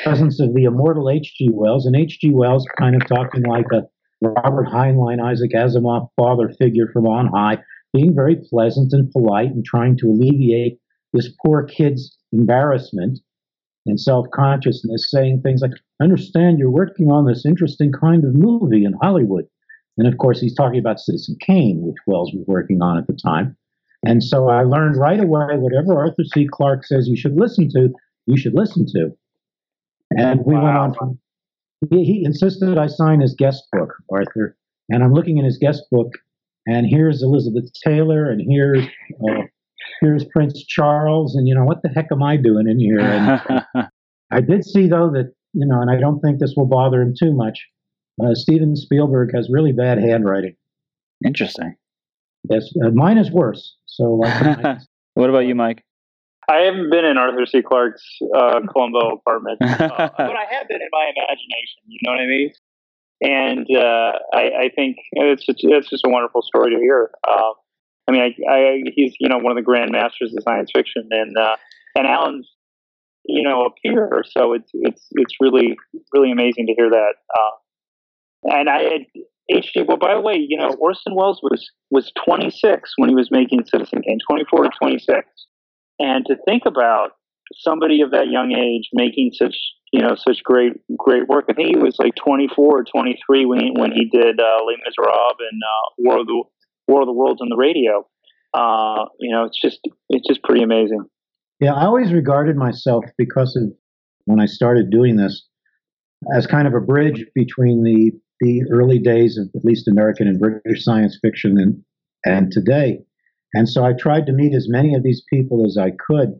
[0.03, 1.49] presence of the immortal H.G.
[1.51, 2.31] Wells, and H.G.
[2.31, 3.83] Wells kind of talking like a
[4.21, 7.57] Robert Heinlein, Isaac Asimov father figure from on high,
[7.93, 10.79] being very pleasant and polite and trying to alleviate
[11.13, 13.19] this poor kid's embarrassment
[13.85, 15.71] and self consciousness, saying things like,
[16.01, 19.45] I understand you're working on this interesting kind of movie in Hollywood.
[19.97, 23.13] And of course, he's talking about Citizen Kane, which Wells was working on at the
[23.13, 23.55] time.
[24.05, 26.47] And so I learned right away whatever Arthur C.
[26.51, 27.89] Clarke says you should listen to,
[28.25, 29.11] you should listen to.
[30.11, 30.63] And we wow.
[30.63, 31.19] went on from,
[31.89, 34.57] he, he insisted I sign his guest book, Arthur.
[34.89, 36.11] And I'm looking in his guest book,
[36.67, 39.43] and here's Elizabeth Taylor, and here's uh,
[40.01, 42.99] here's Prince Charles, and you know what the heck am I doing in here?
[42.99, 43.87] And
[44.31, 47.13] I did see though that you know, and I don't think this will bother him
[47.17, 47.59] too much.
[48.21, 50.55] Uh, Steven Spielberg has really bad handwriting.
[51.25, 51.75] Interesting.
[52.49, 53.75] Yes, uh, mine is worse.
[53.85, 54.79] So, like,
[55.13, 55.83] what about you, Mike?
[56.49, 57.61] I haven't been in Arthur C.
[57.61, 58.03] Clarke's
[58.35, 61.81] uh, Colombo apartment, uh, but I have been in my imagination.
[61.87, 62.51] You know what I mean?
[63.21, 67.11] And uh, I, I, think it's just, it's just a wonderful story to hear.
[67.25, 67.53] Uh,
[68.07, 71.09] I mean, I, I, he's you know one of the grand masters of science fiction,
[71.11, 71.55] and uh,
[71.95, 72.49] and Alan's
[73.25, 75.75] you know a peer, so it's it's it's really
[76.13, 77.13] really amazing to hear that.
[77.33, 79.01] Uh, and I had
[79.49, 79.83] H.G.
[79.87, 83.65] Well, by the way, you know Orson Welles was was 26 when he was making
[83.65, 85.27] Citizen Kane, 24 to 26.
[85.99, 87.11] And to think about
[87.55, 89.55] somebody of that young age making such
[89.91, 91.45] you know such great great work.
[91.49, 94.77] I think he was like 24 or 23 when he, when he did uh, Les
[94.83, 96.43] Miserables and uh, War of the
[96.87, 98.07] War of the Worlds on the radio.
[98.53, 101.05] Uh, you know, it's just it's just pretty amazing.
[101.59, 103.71] Yeah, I always regarded myself because of
[104.25, 105.47] when I started doing this
[106.35, 110.39] as kind of a bridge between the the early days of at least American and
[110.39, 111.83] British science fiction and
[112.25, 112.99] and today.
[113.53, 116.39] And so I tried to meet as many of these people as I could.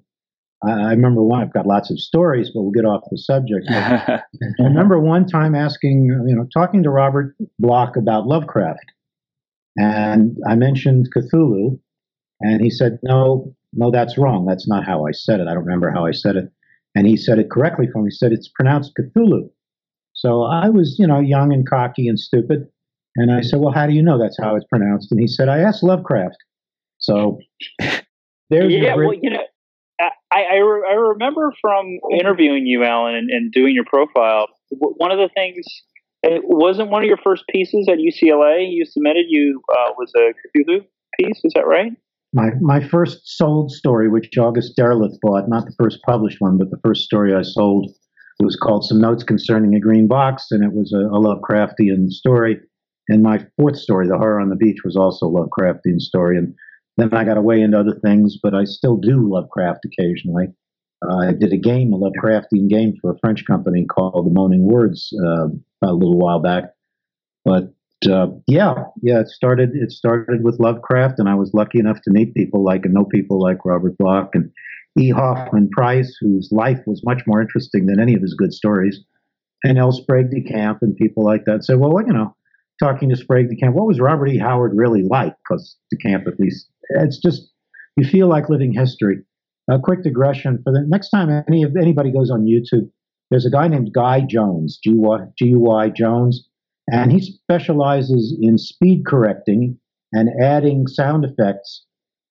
[0.66, 3.68] I, remember one, I've got lots of stories, but we'll get off the subject.
[3.70, 4.22] I
[4.60, 8.86] remember one time asking, you know, talking to Robert Bloch about Lovecraft.
[9.78, 11.80] And I mentioned Cthulhu.
[12.42, 14.46] And he said, no, no, that's wrong.
[14.46, 15.48] That's not how I said it.
[15.48, 16.52] I don't remember how I said it.
[16.96, 18.10] And he said it correctly for me.
[18.10, 19.50] He said, it's pronounced Cthulhu.
[20.14, 22.68] So I was, you know, young and cocky and stupid.
[23.16, 25.12] And I said, well, how do you know that's how it's pronounced?
[25.12, 26.38] And he said, I asked Lovecraft.
[27.00, 27.40] So
[28.50, 29.44] there's yeah, well, you know,
[30.32, 34.48] I I, re- I remember from interviewing you, Alan, and, and doing your profile.
[34.72, 35.66] One of the things
[36.24, 39.26] it wasn't one of your first pieces at UCLA you submitted.
[39.28, 40.86] You uh, was a Cthulhu
[41.20, 41.42] piece.
[41.44, 41.92] Is that right?
[42.34, 46.72] My my first sold story, which August Derleth bought, not the first published one, but
[46.72, 47.92] the first story I sold,
[48.40, 52.60] was called "Some Notes Concerning a Green Box," and it was a, a Lovecraftian story.
[53.10, 56.38] And my fourth story, "The Horror on the Beach," was also a Lovecraftian story.
[56.38, 56.56] And
[56.98, 60.48] then I got away into other things, but I still do Lovecraft occasionally.
[61.10, 65.13] I did a game, a Lovecraftian game for a French company called The Moaning Words
[65.26, 65.48] uh,
[65.82, 66.66] a little while back.
[67.46, 67.74] But
[68.10, 69.72] uh, yeah, yeah, it started.
[69.74, 73.06] It started with Lovecraft, and I was lucky enough to meet people like and know
[73.06, 74.52] people like Robert Bloch and
[75.00, 75.10] E.
[75.10, 79.00] Hoffman Price, whose life was much more interesting than any of his good stories,
[79.63, 79.92] and L.
[79.92, 81.63] Sprague de Camp and people like that.
[81.63, 82.36] So, well, you know,
[82.82, 84.38] talking to Sprague de Camp, what was Robert E.
[84.38, 85.36] Howard really like?
[85.48, 86.68] Because de Camp, at least,
[87.02, 87.52] it's just
[87.98, 89.20] you feel like living history.
[89.69, 92.89] A quick digression for the next time any of anybody goes on YouTube,
[93.30, 96.47] there's a guy named Guy Jones, G U Y Jones,
[96.91, 99.78] and he specializes in speed correcting
[100.12, 101.86] and adding sound effects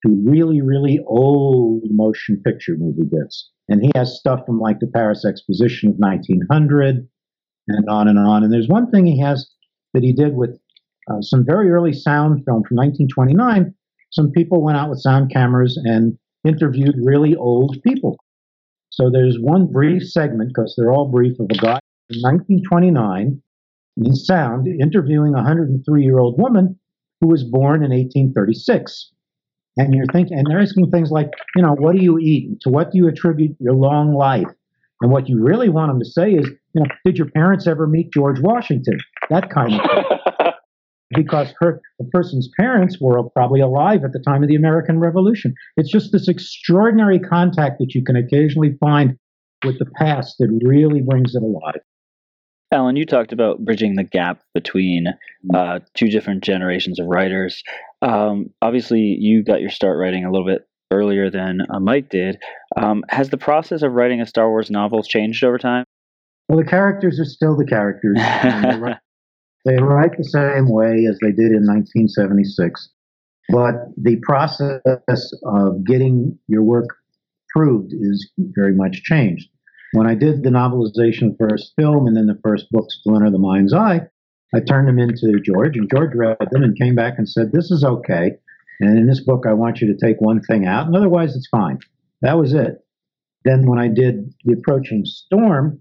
[0.04, 3.50] to really, really old motion picture movie bits.
[3.68, 7.08] And he has stuff from like the Paris Exposition of 1900
[7.68, 8.44] and on and on.
[8.44, 9.50] And there's one thing he has
[9.94, 10.58] that he did with
[11.10, 13.74] uh, some very early sound film from 1929.
[14.10, 18.16] Some people went out with sound cameras and interviewed really old people.
[18.90, 21.78] So there's one brief segment, because they're all brief, of a guy
[22.10, 23.40] in 1929
[23.98, 26.78] in sound interviewing a 103 year old woman
[27.20, 29.10] who was born in 1836.
[29.78, 32.60] And you're thinking, and they're asking things like, you know, what do you eat?
[32.62, 34.48] To what do you attribute your long life?
[35.00, 37.86] And what you really want them to say is, you know, did your parents ever
[37.86, 38.98] meet George Washington?
[39.30, 40.18] That kind of thing.
[41.14, 45.54] Because her, the person's parents were probably alive at the time of the American Revolution.
[45.76, 49.16] It's just this extraordinary contact that you can occasionally find
[49.64, 51.80] with the past that really brings it alive.
[52.72, 55.06] Alan, you talked about bridging the gap between
[55.54, 57.62] uh, two different generations of writers.
[58.00, 62.38] Um, obviously, you got your start writing a little bit earlier than uh, Mike did.
[62.76, 65.84] Um, has the process of writing a Star Wars novel changed over time?
[66.48, 68.18] Well, the characters are still the characters.
[69.64, 72.90] they, write, the same way as they did in 1976.
[73.48, 76.86] But the process of getting your work
[77.54, 79.48] proved is very much changed.
[79.94, 83.38] when I did the novelization of first film and then the first book, Splinter the
[83.38, 84.00] Mind's Eye,
[84.54, 87.70] I turned them into George, and George read them and came back and said, This
[87.70, 88.32] is okay.
[88.80, 91.48] And in this book, I want you to take one thing out, and otherwise, it's
[91.48, 91.78] fine.
[92.20, 92.84] That was it.
[93.44, 95.80] Then, when I did The Approaching Storm,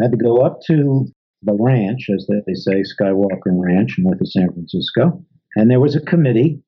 [0.00, 1.06] I had to go up to
[1.42, 5.24] the ranch, as they say, Skywalker Ranch, north of San Francisco.
[5.56, 6.62] And there was a committee,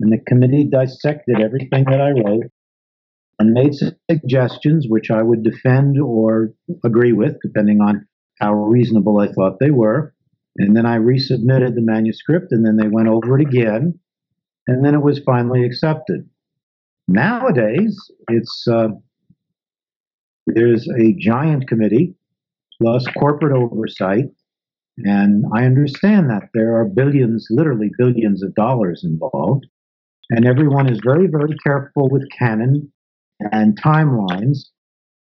[0.00, 2.50] and the committee dissected everything that I wrote
[3.38, 3.74] and made
[4.10, 6.52] suggestions which I would defend or
[6.84, 8.06] agree with, depending on
[8.40, 10.14] how reasonable I thought they were.
[10.58, 13.98] And then I resubmitted the manuscript, and then they went over it again,
[14.66, 16.28] and then it was finally accepted.
[17.08, 17.96] Nowadays,
[18.28, 18.88] it's uh,
[20.46, 22.14] there's a giant committee
[22.80, 24.26] plus corporate oversight,
[24.98, 29.66] and I understand that there are billions, literally billions of dollars involved,
[30.30, 32.90] and everyone is very, very careful with canon
[33.52, 34.58] and timelines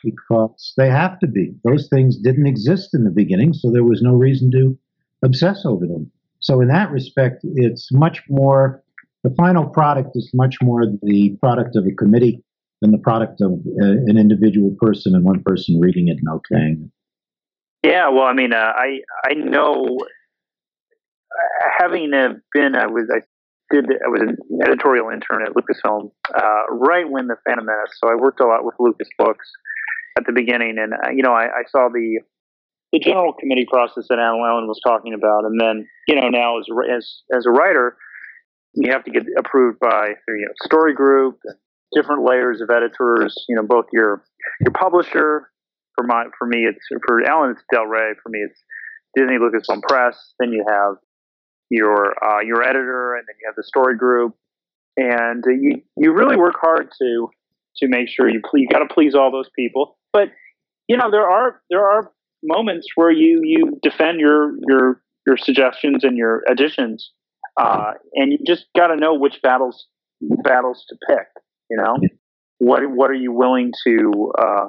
[0.04, 1.54] because they have to be.
[1.64, 4.78] Those things didn't exist in the beginning, so there was no reason to
[5.24, 6.12] obsess over them.
[6.40, 8.84] So, in that respect, it's much more,
[9.24, 12.44] the final product is much more the product of a committee
[12.82, 16.92] than the product of uh, an individual person and one person reading it and okaying
[17.84, 19.98] Yeah, well, I mean, uh, I I know,
[21.80, 23.22] having uh, been, I was I
[23.74, 28.10] did I was an editorial intern at Lucasfilm uh, right when the Phantom Menace, so
[28.10, 29.48] I worked a lot with Lucas Books
[30.18, 32.20] at the beginning, and uh, you know, I, I saw the
[32.94, 36.60] the general committee process that Alan Allen was talking about, and then you know now
[36.60, 37.98] as as as a writer,
[38.74, 41.40] you have to get approved by you know story group
[41.94, 43.36] different layers of editors.
[43.48, 44.24] You know both your
[44.62, 45.50] your publisher.
[45.98, 48.14] For my for me it's for Alan it's Del Rey.
[48.22, 48.60] For me it's
[49.16, 50.34] Disney Lucasfilm Press.
[50.40, 50.96] Then you have
[51.70, 54.36] your uh, your editor, and then you have the story group,
[54.96, 57.30] and uh, you you really work hard to
[57.78, 59.98] to make sure you you got to please all those people.
[60.14, 60.30] But
[60.88, 62.12] you know there are there are
[62.44, 67.12] moments where you you defend your your your suggestions and your additions,
[67.60, 69.88] uh, and you just got to know which battles
[70.44, 71.28] battles to pick.
[71.70, 71.98] You know,
[72.60, 74.66] what what are you willing to uh,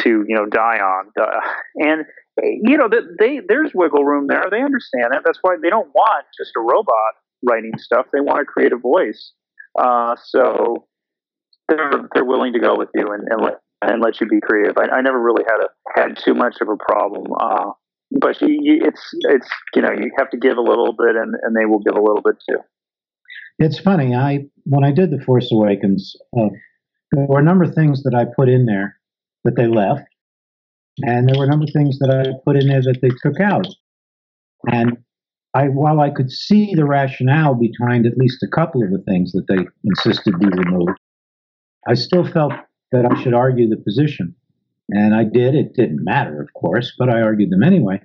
[0.00, 1.10] to you know die on?
[1.20, 1.40] Uh,
[1.76, 2.04] and
[2.42, 4.44] you know that they there's wiggle room there.
[4.50, 5.22] They understand that.
[5.24, 7.14] That's why they don't want just a robot
[7.48, 8.06] writing stuff.
[8.12, 9.32] They want to create a voice.
[9.78, 10.86] Uh, so
[11.68, 14.76] they're they're willing to go with you and, and let and let you be creative.
[14.78, 17.26] I, I never really had a had too much of a problem.
[17.38, 17.72] Uh,
[18.10, 21.34] but you, you, it's it's you know you have to give a little bit, and,
[21.42, 22.58] and they will give a little bit too.
[23.58, 24.14] It's funny.
[24.14, 26.48] I when I did the Force Awakens, uh,
[27.12, 28.97] there were a number of things that I put in there
[29.44, 30.04] that they left,
[31.02, 33.40] and there were a number of things that I put in there that they took
[33.40, 33.66] out.
[34.66, 34.98] And
[35.54, 39.32] I, while I could see the rationale behind at least a couple of the things
[39.32, 40.98] that they insisted be removed,
[41.86, 42.52] I still felt
[42.92, 44.34] that I should argue the position.
[44.90, 45.54] And I did.
[45.54, 48.00] It didn't matter, of course, but I argued them anyway.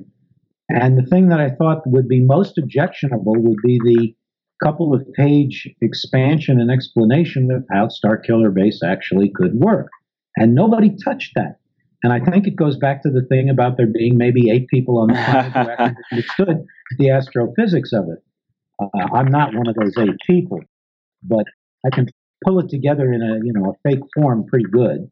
[0.69, 4.15] And the thing that I thought would be most objectionable would be the
[4.63, 9.89] couple of page expansion and explanation of how Starkiller Base actually could work.
[10.35, 11.59] And nobody touched that.
[12.03, 14.99] And I think it goes back to the thing about there being maybe eight people
[14.99, 16.65] on the planet who actually understood
[16.99, 18.19] the astrophysics of it.
[18.81, 20.59] Uh, I'm not one of those eight people,
[21.23, 21.45] but
[21.85, 22.09] I can
[22.43, 25.09] pull it together in a you know a fake form pretty good.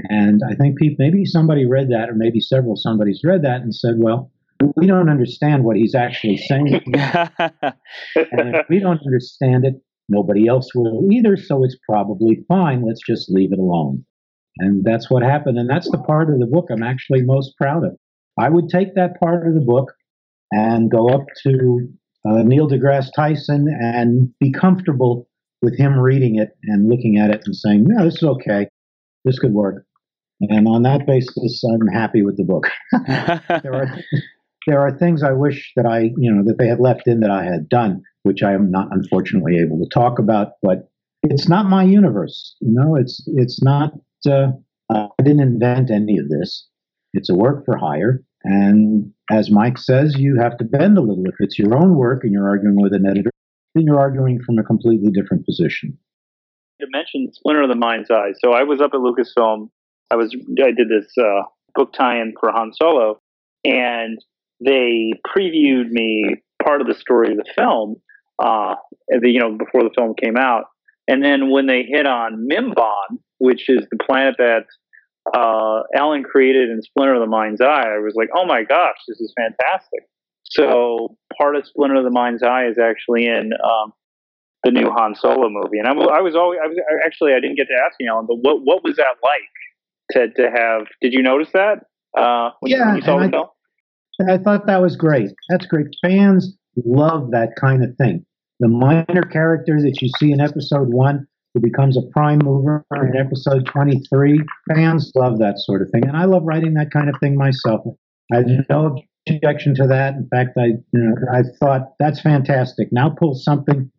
[0.00, 3.74] And I think people, maybe somebody read that, or maybe several somebody's read that and
[3.74, 4.30] said, well,
[4.76, 6.82] we don't understand what he's actually saying.
[6.94, 9.74] and if we don't understand it,
[10.08, 12.86] nobody else will either, so it's probably fine.
[12.86, 14.04] Let's just leave it alone.
[14.58, 15.58] And that's what happened.
[15.58, 17.96] And that's the part of the book I'm actually most proud of.
[18.38, 19.92] I would take that part of the book
[20.52, 21.88] and go up to
[22.28, 25.28] uh, Neil deGrasse Tyson and be comfortable
[25.62, 28.68] with him reading it and looking at it and saying, no, this is okay.
[29.24, 29.84] This could work.
[30.40, 32.68] And on that basis, I'm happy with the book.
[33.62, 33.98] there are
[34.66, 37.30] there are things I wish that I, you know, that they had left in that
[37.30, 40.52] I had done, which I am not unfortunately able to talk about.
[40.62, 40.90] But
[41.22, 42.94] it's not my universe, you know.
[42.94, 43.92] It's it's not.
[44.26, 44.52] Uh,
[44.90, 46.66] I didn't invent any of this.
[47.12, 51.24] It's a work for hire, and as Mike says, you have to bend a little.
[51.26, 53.30] If it's your own work and you're arguing with an editor,
[53.74, 55.98] then you're arguing from a completely different position.
[56.80, 59.70] To mentioned Splinter of the Mind's Eye, so I was up at Lucasfilm.
[60.10, 61.42] I was I did this uh,
[61.74, 63.20] book tie-in for Han Solo,
[63.64, 64.18] and
[64.64, 67.96] they previewed me part of the story of the film,
[68.38, 68.74] uh,
[69.08, 70.64] the, you know, before the film came out.
[71.08, 74.64] And then when they hit on Mimban, which is the planet that
[75.34, 78.96] uh, Alan created in Splinter of the Mind's Eye, I was like, oh my gosh,
[79.08, 80.00] this is fantastic.
[80.44, 83.92] So part of Splinter of the Mind's Eye is actually in um,
[84.64, 87.56] the new Han Solo movie, and I, I was always, I was actually, I didn't
[87.56, 89.40] get to ask you, Alan, but what what was that like?
[90.12, 90.86] to to have.
[91.02, 91.80] Did you notice that?
[92.16, 93.46] Uh, when, Yeah, when you saw the I- film.
[94.28, 95.30] I thought that was great.
[95.50, 95.86] That's great.
[96.02, 98.24] Fans love that kind of thing.
[98.60, 103.16] The minor character that you see in episode one who becomes a prime mover in
[103.16, 106.06] episode 23, fans love that sort of thing.
[106.06, 107.82] And I love writing that kind of thing myself.
[108.32, 108.98] I have no
[109.28, 110.14] objection to that.
[110.14, 112.88] In fact, I, you know, I thought that's fantastic.
[112.92, 113.90] Now pull something,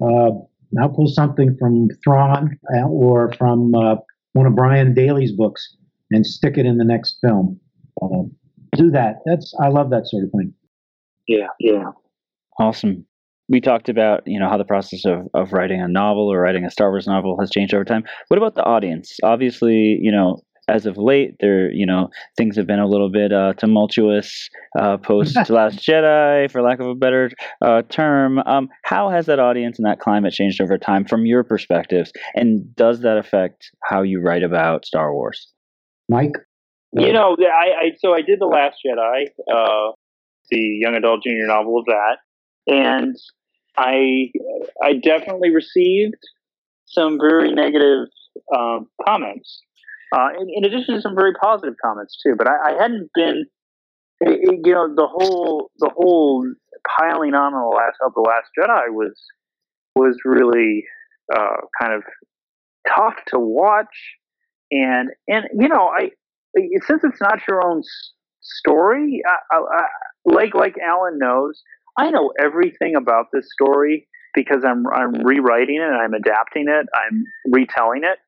[0.00, 0.30] uh,
[0.72, 3.96] now pull something from Thrawn uh, or from uh,
[4.34, 5.76] one of Brian Daley's books
[6.10, 7.58] and stick it in the next film.
[8.02, 8.24] Uh,
[8.76, 9.16] do that.
[9.24, 10.52] That's I love that sort of thing.
[11.26, 11.90] Yeah, yeah.
[12.58, 13.06] Awesome.
[13.48, 16.64] We talked about you know how the process of, of writing a novel or writing
[16.64, 18.04] a Star Wars novel has changed over time.
[18.28, 19.16] What about the audience?
[19.22, 23.32] Obviously, you know, as of late, there you know things have been a little bit
[23.32, 27.30] uh, tumultuous uh, post Last Jedi, for lack of a better
[27.62, 28.38] uh, term.
[28.40, 32.74] Um, how has that audience and that climate changed over time from your perspectives, and
[32.76, 35.52] does that affect how you write about Star Wars?
[36.08, 36.36] Mike,
[36.92, 39.92] You know, I, I so I did the Last Jedi, uh,
[40.50, 42.18] the young adult junior novel of that,
[42.66, 43.16] and
[43.76, 44.30] I
[44.82, 46.16] I definitely received
[46.86, 48.08] some very negative
[48.56, 49.62] um, comments,
[50.14, 52.34] uh, in, in addition to some very positive comments too.
[52.36, 53.46] But I, I hadn't been,
[54.20, 56.46] it- you know, the whole the whole
[56.98, 59.14] piling on on the last of the Last Jedi was
[59.96, 60.84] was really
[61.34, 62.02] uh, kind of
[62.88, 63.94] tough to watch,
[64.70, 66.10] and and you know I
[66.86, 67.82] since it's not your own
[68.40, 69.82] story, I, I,
[70.24, 71.62] like like Alan knows,
[71.98, 77.24] I know everything about this story because I'm I'm rewriting it, I'm adapting it, I'm
[77.52, 78.18] retelling it,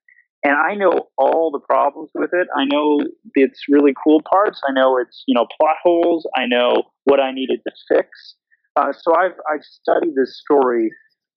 [0.45, 2.47] and I know all the problems with it.
[2.57, 3.01] I know
[3.35, 4.61] its really cool parts.
[4.69, 6.27] I know its you know plot holes.
[6.37, 8.37] I know what I needed to fix.
[8.77, 10.91] Uh, so I've I've studied this story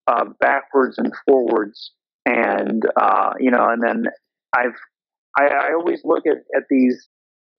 [0.08, 1.92] uh, backwards and forwards,
[2.26, 4.06] and uh, you know, and then
[4.56, 4.78] I've
[5.38, 7.08] I, I always look at, at these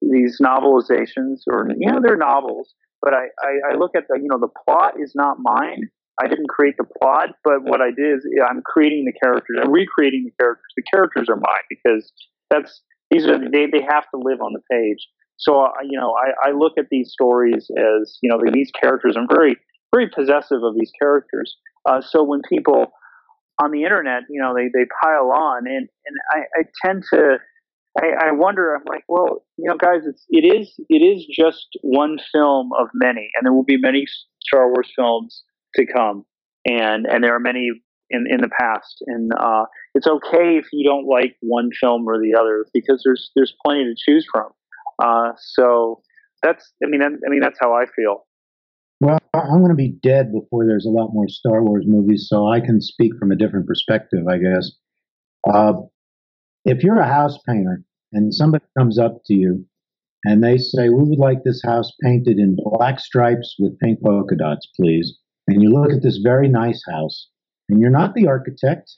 [0.02, 4.28] these novelizations, or you know, they're novels, but I, I, I look at the you
[4.28, 5.88] know the plot is not mine.
[6.22, 9.58] I didn't create the plot, but what I did is I'm creating the characters.
[9.62, 10.72] I'm recreating the characters.
[10.76, 12.12] The characters are mine because
[12.50, 15.08] that's these are they they have to live on the page.
[15.36, 19.16] So uh, you know, I, I look at these stories as you know these characters.
[19.16, 19.56] I'm very
[19.92, 21.56] very possessive of these characters.
[21.88, 22.92] Uh, so when people
[23.62, 27.38] on the internet, you know, they, they pile on, and and I, I tend to
[27.98, 28.74] I, I wonder.
[28.74, 32.88] I'm like, well, you know, guys, it's it is it is just one film of
[32.94, 34.06] many, and there will be many
[34.40, 35.42] Star Wars films
[35.74, 36.24] to come,
[36.66, 37.70] and and there are many
[38.10, 39.64] in in the past, and uh,
[39.94, 43.84] it's okay if you don't like one film or the other because there's there's plenty
[43.84, 44.50] to choose from.
[45.02, 46.02] Uh, so
[46.42, 48.26] that's I mean I, I mean that's how I feel.
[49.00, 52.46] well, I'm going to be dead before there's a lot more Star Wars movies, so
[52.46, 54.70] I can speak from a different perspective, I guess.
[55.48, 55.72] Uh,
[56.64, 57.82] if you're a house painter
[58.12, 59.64] and somebody comes up to you
[60.24, 64.36] and they say, "We would like this house painted in black stripes with pink polka
[64.36, 67.28] dots, please," and you look at this very nice house,
[67.68, 68.90] and you're not the architect,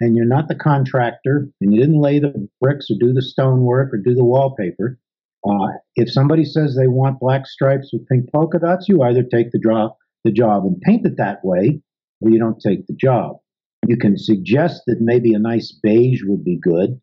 [0.00, 3.94] and you're not the contractor, and you didn't lay the bricks or do the stonework
[3.94, 4.98] or do the wallpaper.
[5.44, 9.50] Uh, if somebody says they want black stripes with pink polka dots, you either take
[9.50, 9.92] the job,
[10.24, 11.80] the job and paint it that way,
[12.20, 13.38] or you don't take the job.
[13.86, 17.00] You can suggest that maybe a nice beige would be good,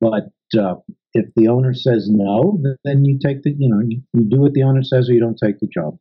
[0.00, 0.74] but uh,
[1.14, 4.62] if the owner says no, then you take the, you know, you, do what the
[4.62, 5.98] owner says, or you don't take the job.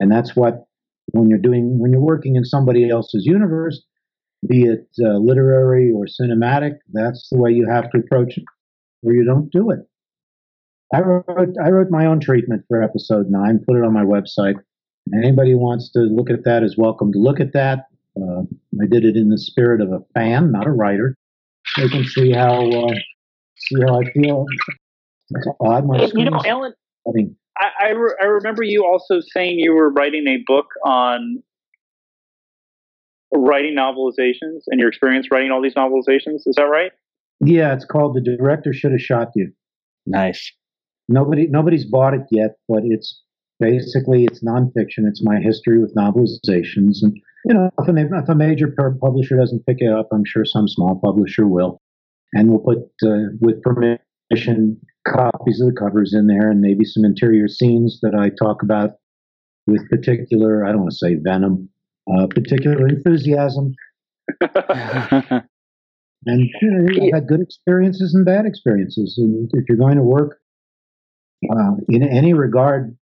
[0.00, 0.66] And that's what
[1.12, 3.82] when you're doing when you're working in somebody else's universe,
[4.48, 8.44] be it uh, literary or cinematic, that's the way you have to approach it,
[9.02, 9.80] or you don't do it.
[10.92, 14.56] I wrote I wrote my own treatment for episode nine, put it on my website.
[15.14, 17.86] Anybody who wants to look at that is welcome to look at that.
[18.16, 18.42] Uh,
[18.80, 21.16] I did it in the spirit of a fan, not a writer.
[21.76, 22.94] They can see how uh,
[23.56, 24.44] see how I feel.
[25.60, 25.86] Odd.
[25.86, 27.36] My you know, screen's Alan, flooding.
[27.58, 31.42] I I, re- I remember you also saying you were writing a book on
[33.32, 36.46] writing novelizations and your experience writing all these novelizations.
[36.46, 36.92] Is that right?
[37.40, 39.52] Yeah, it's called "The Director Should Have Shot You."
[40.06, 40.52] Nice.
[41.08, 43.22] Nobody nobody's bought it yet, but it's
[43.58, 45.06] basically it's nonfiction.
[45.08, 49.66] It's my history with novelizations, and you know, if a, if a major publisher doesn't
[49.66, 51.80] pick it up, I'm sure some small publisher will,
[52.32, 57.04] and we'll put uh, with permission copies of the covers in there, and maybe some
[57.04, 58.92] interior scenes that I talk about
[59.66, 61.68] with particular I don't want to say venom,
[62.10, 63.74] uh, particular enthusiasm,
[64.40, 65.42] and
[66.26, 69.16] you know, I've had good experiences and bad experiences.
[69.18, 70.38] And if you're going to work
[71.50, 72.96] uh, in any regard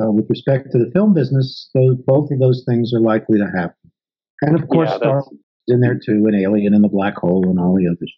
[0.00, 3.46] uh, with respect to the film business, those, both of those things are likely to
[3.46, 3.90] happen.
[4.42, 5.28] And of course, Yeah, Star is
[5.68, 8.12] in there too, and Alien and the Black Hole and all the others.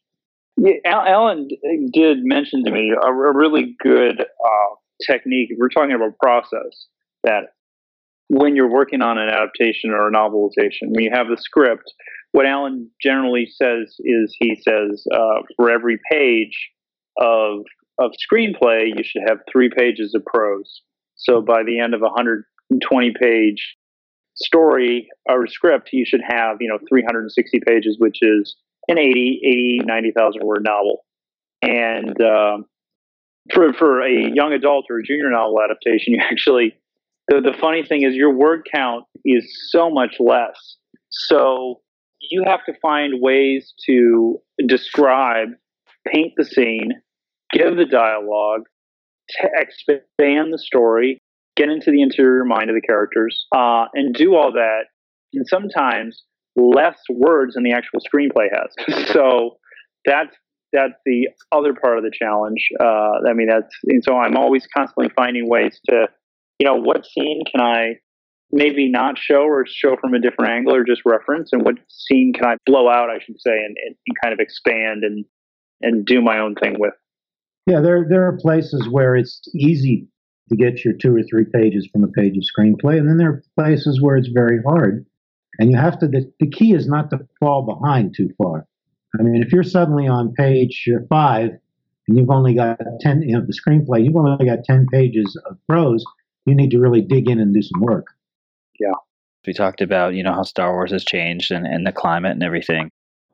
[0.57, 1.49] Yeah, Alan
[1.93, 4.75] did mention to me a, a really good uh,
[5.11, 5.51] technique.
[5.59, 6.87] We're talking about process
[7.25, 7.55] that
[8.29, 11.93] when you're working on an adaptation or a novelization, when you have the script,
[12.33, 16.70] what Alan generally says is he says uh, for every page
[17.18, 17.61] of
[17.99, 20.83] of screenplay, you should have three pages of prose.
[21.29, 23.77] So by the end of a 120 page
[24.35, 28.57] story or script, you should have you know 360 pages, which is
[28.89, 31.05] an 80, 80, 90,000 word novel.
[31.62, 32.66] And um,
[33.53, 36.75] for for a young adult or a junior novel adaptation, you actually
[37.29, 40.77] the, the funny thing is your word count is so much less.
[41.11, 41.81] So
[42.20, 45.49] you have to find ways to describe,
[46.12, 46.93] paint the scene,
[47.53, 48.62] give the dialogue,
[49.29, 51.18] to expand the story,
[51.57, 54.85] get into the interior mind of the characters, uh, and do all that.
[55.33, 56.22] And sometimes
[56.57, 59.07] less words than the actual screenplay has.
[59.12, 59.57] so
[60.05, 60.35] that's
[60.72, 62.66] that's the other part of the challenge.
[62.81, 66.07] Uh, I mean, that's and so I'm always constantly finding ways to,
[66.59, 67.95] you know, what scene can I
[68.51, 72.33] maybe not show or show from a different angle or just reference, and what scene
[72.33, 75.25] can I blow out, I should say, and, and, kind of expand and
[75.81, 76.95] and do my own thing with.
[77.66, 80.06] Yeah, there there are places where it's easy
[80.50, 83.30] to get your two or three pages from a page of screenplay, and then there
[83.30, 85.06] are places where it's very hard.
[85.58, 86.08] And you have to.
[86.08, 88.66] The, the key is not to fall behind too far.
[89.18, 91.50] I mean, if you're suddenly on page five
[92.08, 95.56] and you've only got ten, you know, the screenplay, you've only got ten pages of
[95.68, 96.04] prose.
[96.44, 98.08] You need to really dig in and do some work.
[98.80, 98.94] Yeah.
[99.46, 102.42] We talked about, you know, how Star Wars has changed and, and the climate and
[102.42, 102.90] everything.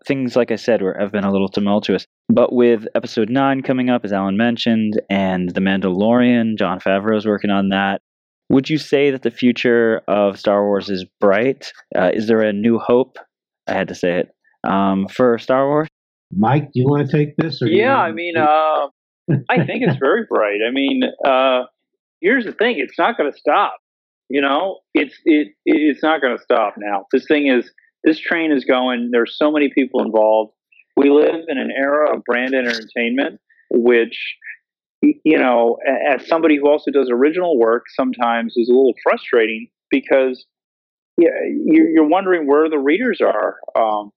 [0.06, 2.06] Things, like I said, were, have been a little tumultuous.
[2.28, 7.26] But with episode nine coming up, as Alan mentioned, and The Mandalorian, Jon Favreau is
[7.26, 8.00] working on that.
[8.48, 11.72] Would you say that the future of Star Wars is bright?
[11.96, 13.18] Uh, is there a new hope?
[13.68, 14.34] I had to say it
[14.64, 15.88] um, for Star Wars.
[16.36, 17.60] Mike, do you want to take this?
[17.62, 18.88] yeah, I mean, uh,
[19.48, 20.60] I think it's very bright.
[20.66, 21.62] I mean, uh,
[22.20, 23.76] here's the thing: it's not going to stop.
[24.28, 27.06] You know, it's it it's not going to stop now.
[27.12, 27.70] This thing is
[28.04, 29.10] this train is going.
[29.12, 30.52] There's so many people involved.
[30.96, 33.40] We live in an era of brand entertainment,
[33.70, 34.36] which
[35.02, 40.44] you know, as somebody who also does original work, sometimes is a little frustrating because
[41.16, 41.30] yeah,
[41.64, 43.56] you're wondering where the readers are.
[43.78, 44.12] Um,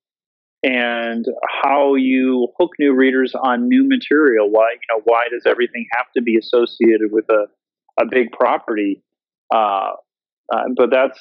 [0.63, 1.25] and
[1.61, 4.49] how you hook new readers on new material.
[4.49, 7.47] Why you know why does everything have to be associated with a
[7.99, 9.03] a big property?
[9.53, 9.91] Uh,
[10.51, 11.19] uh, but that's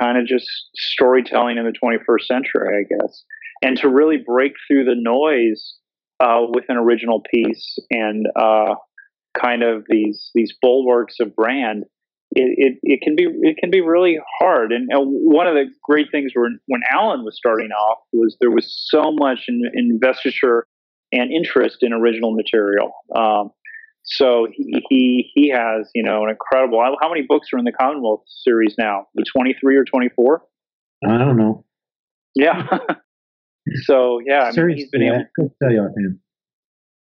[0.00, 3.24] kind of just storytelling in the 21st century, I guess.
[3.62, 5.74] And to really break through the noise
[6.20, 8.74] uh, with an original piece and uh,
[9.38, 11.84] kind of these these bulwarks of brand
[12.32, 14.72] it, it, it, can be it can be really hard.
[14.72, 18.72] And one of the great things when when Alan was starting off was there was
[18.88, 20.66] so much in, investiture
[21.12, 22.92] and interest in original material.
[23.16, 23.50] Um,
[24.10, 26.82] so he, he he has you know an incredible.
[27.00, 29.06] How many books are in the Commonwealth series now?
[29.14, 30.42] The twenty three or twenty four?
[31.04, 31.64] I don't know.
[32.34, 32.66] Yeah.
[33.84, 36.18] so yeah, I mean, he's been yeah, able to tell you offhand.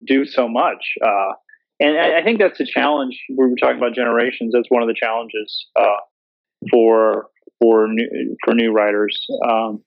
[0.06, 0.96] do so much.
[1.04, 1.34] Uh,
[1.80, 3.20] and I, think that's a challenge.
[3.30, 4.54] We were talking about generations.
[4.54, 5.98] That's one of the challenges uh,
[6.72, 7.28] for
[7.60, 9.26] for new, for new writers.
[9.46, 9.84] Um,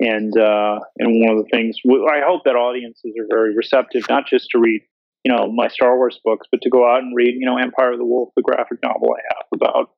[0.00, 4.26] and uh, and one of the things I hope that audiences are very receptive, not
[4.26, 4.80] just to read
[5.24, 7.92] you know my Star Wars books, but to go out and read you know Empire
[7.92, 9.90] of the Wolf, the graphic novel I have about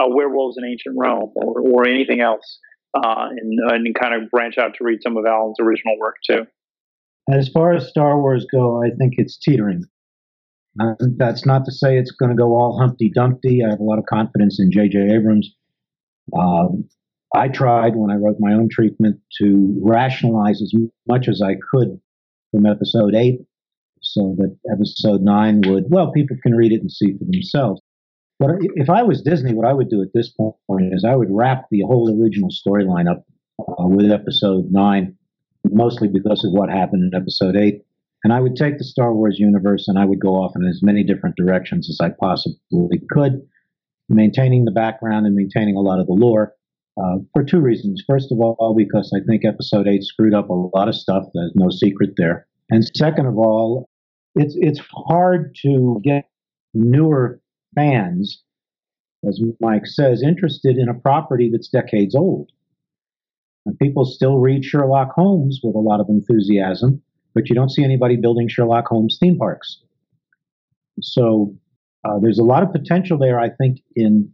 [0.00, 2.58] uh, werewolves in ancient Rome, or, or anything else,
[2.96, 6.46] uh, and, and kind of branch out to read some of Alan's original work too.
[7.30, 9.84] As far as Star Wars go, I think it's teetering.
[10.80, 13.62] Uh, that's not to say it's going to go all Humpty Dumpty.
[13.64, 15.14] I have a lot of confidence in J.J.
[15.14, 15.54] Abrams.
[16.36, 16.88] Um,
[17.34, 20.72] I tried when I wrote my own treatment to rationalize as
[21.06, 22.00] much as I could
[22.50, 23.40] from episode eight
[24.02, 27.80] so that episode nine would, well, people can read it and see for themselves.
[28.38, 30.32] But if I was Disney, what I would do at this
[30.66, 33.24] point is I would wrap the whole original storyline up
[33.60, 35.16] uh, with episode nine,
[35.70, 37.84] mostly because of what happened in episode eight.
[38.24, 40.80] And I would take the Star Wars universe and I would go off in as
[40.82, 43.42] many different directions as I possibly could,
[44.08, 46.54] maintaining the background and maintaining a lot of the lore.
[47.00, 48.02] Uh, for two reasons.
[48.06, 51.24] First of all, because I think Episode Eight screwed up a lot of stuff.
[51.32, 52.46] There's no secret there.
[52.70, 53.88] And second of all,
[54.34, 56.28] it's it's hard to get
[56.74, 57.40] newer
[57.74, 58.42] fans,
[59.26, 62.50] as Mike says, interested in a property that's decades old.
[63.66, 67.00] And people still read Sherlock Holmes with a lot of enthusiasm,
[67.34, 69.82] but you don't see anybody building Sherlock Holmes theme parks.
[71.00, 71.54] So
[72.04, 74.32] uh, there's a lot of potential there, I think, in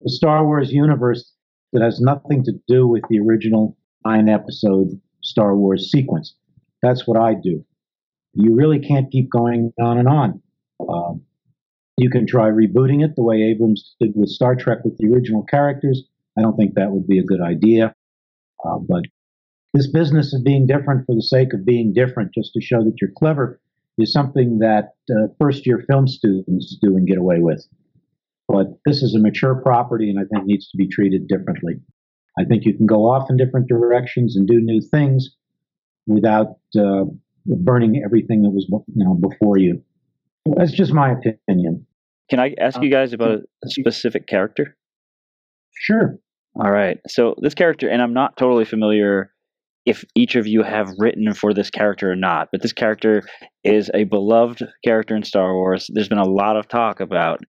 [0.00, 1.32] the Star Wars universe
[1.72, 4.88] that has nothing to do with the original nine episode
[5.22, 6.34] Star Wars sequence.
[6.82, 7.64] That's what I do.
[8.34, 10.42] You really can't keep going on and on.
[10.88, 11.22] Um,
[11.96, 15.42] you can try rebooting it the way Abrams did with Star Trek with the original
[15.42, 16.04] characters.
[16.38, 17.94] I don't think that would be a good idea.
[18.64, 19.02] Uh, but
[19.74, 22.94] this business of being different for the sake of being different, just to show that
[23.00, 23.60] you're clever,
[23.98, 27.66] is something that uh, first year film students do and get away with.
[28.46, 31.74] But this is a mature property and I think needs to be treated differently.
[32.38, 35.30] I think you can go off in different directions and do new things
[36.06, 37.04] without uh,
[37.56, 39.82] burning everything that was you know before you.
[40.56, 41.86] That's just my opinion.
[42.30, 44.76] Can I ask you guys about a uh, specific character?
[45.74, 46.18] Sure.
[46.54, 46.98] All right.
[47.06, 49.32] So this character, and I'm not totally familiar
[49.86, 53.22] if each of you have written for this character or not, but this character
[53.64, 55.88] is a beloved character in Star Wars.
[55.92, 57.40] There's been a lot of talk about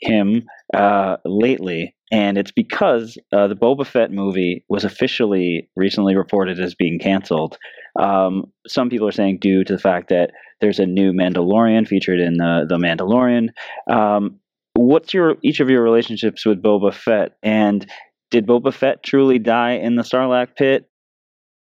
[0.00, 0.44] him
[0.74, 6.74] uh, lately, and it's because uh, the Boba Fett movie was officially recently reported as
[6.74, 7.56] being canceled.
[7.98, 10.30] Um, some people are saying due to the fact that
[10.60, 13.48] there's a new Mandalorian featured in the the Mandalorian.
[13.90, 14.40] Um,
[14.74, 17.86] what's your each of your relationships with Boba Fett, and
[18.30, 20.88] did Boba Fett truly die in the Sarlacc pit?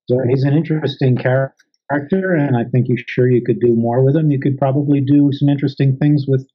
[0.08, 4.16] So he's an interesting character, and I think you sure you could do more with
[4.16, 4.30] him.
[4.30, 6.46] You could probably do some interesting things with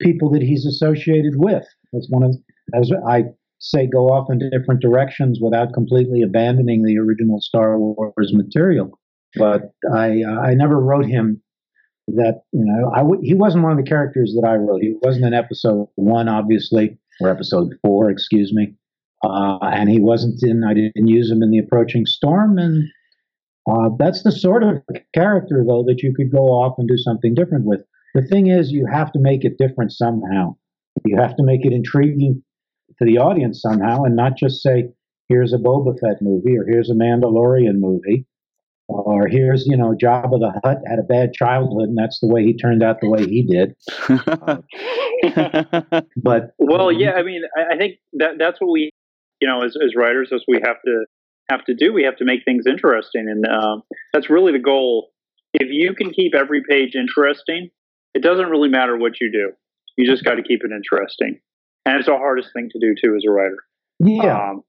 [0.00, 1.64] people that he's associated with.
[1.92, 2.36] That's one of,
[2.74, 3.24] as I
[3.58, 8.98] say, go off in different directions without completely abandoning the original Star Wars material.
[9.36, 11.42] But I, uh, I never wrote him
[12.16, 14.80] that you know I w- he wasn't one of the characters that I wrote.
[14.80, 18.74] He wasn't in episode one, obviously, or episode four, excuse me.
[19.24, 20.64] Uh, and he wasn't in.
[20.64, 22.84] I didn't use him in the approaching storm, and
[23.70, 24.82] uh, that's the sort of
[25.14, 27.80] character though that you could go off and do something different with.
[28.14, 30.56] The thing is, you have to make it different somehow.
[31.04, 32.42] You have to make it intriguing
[32.98, 34.90] to the audience somehow, and not just say,
[35.28, 38.26] "Here's a Boba Fett movie" or "Here's a Mandalorian movie."
[38.88, 42.42] or here's you know Jabba the Hutt had a bad childhood and that's the way
[42.42, 43.76] he turned out the way he did.
[46.16, 48.90] but well, yeah, I mean, I, I think that that's what we,
[49.40, 51.04] you know, as as writers, as we have to
[51.50, 51.92] have to do.
[51.92, 53.82] We have to make things interesting, and um,
[54.12, 55.10] that's really the goal.
[55.54, 57.70] If you can keep every page interesting,
[58.18, 59.52] it doesn't really matter what you do.
[59.96, 61.40] You just got to keep it interesting,
[61.86, 63.58] and it's the hardest thing to do too as a writer.
[64.00, 64.50] Yeah.
[64.50, 64.62] Um,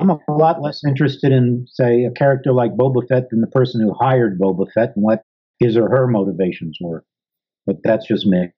[0.00, 3.82] I'm a lot less interested in, say, a character like Boba Fett than the person
[3.82, 5.24] who hired Boba Fett and what
[5.58, 7.04] his or her motivations were.
[7.66, 8.48] But that's just me.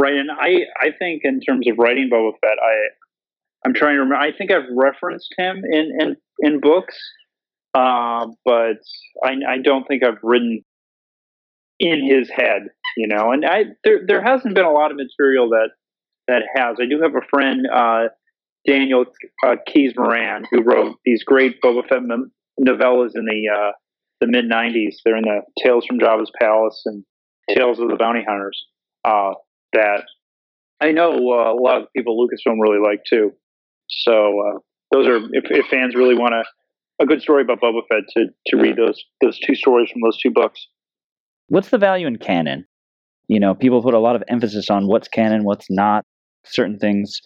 [0.00, 4.00] Right, and I, I think in terms of writing Boba Fett, I, I'm trying to
[4.00, 4.16] remember.
[4.16, 6.96] I think I've referenced him in in, in books,
[7.74, 8.80] uh, but
[9.22, 10.64] I, I don't think I've written
[11.78, 12.68] in his head.
[12.96, 15.70] You know, and I there there hasn't been a lot of material that
[16.28, 16.76] that has.
[16.80, 17.66] I do have a friend.
[17.72, 18.08] Uh,
[18.66, 19.06] Daniel
[19.44, 22.02] uh, Keys Moran, who wrote these great Boba Fett
[22.60, 23.72] novellas in the uh,
[24.20, 24.96] the mid '90s.
[25.04, 27.04] They're in the Tales from Jabba's Palace and
[27.48, 28.66] Tales of the Bounty Hunters.
[29.04, 29.32] Uh,
[29.72, 30.04] that
[30.80, 33.32] I know uh, a lot of people Lucasfilm really like too.
[33.88, 34.58] So uh,
[34.92, 36.44] those are if, if fans really want a
[37.02, 40.18] a good story about Boba Fett to to read those those two stories from those
[40.20, 40.66] two books.
[41.48, 42.66] What's the value in canon?
[43.30, 46.04] You know, people put a lot of emphasis on what's canon, what's not.
[46.44, 47.20] Certain things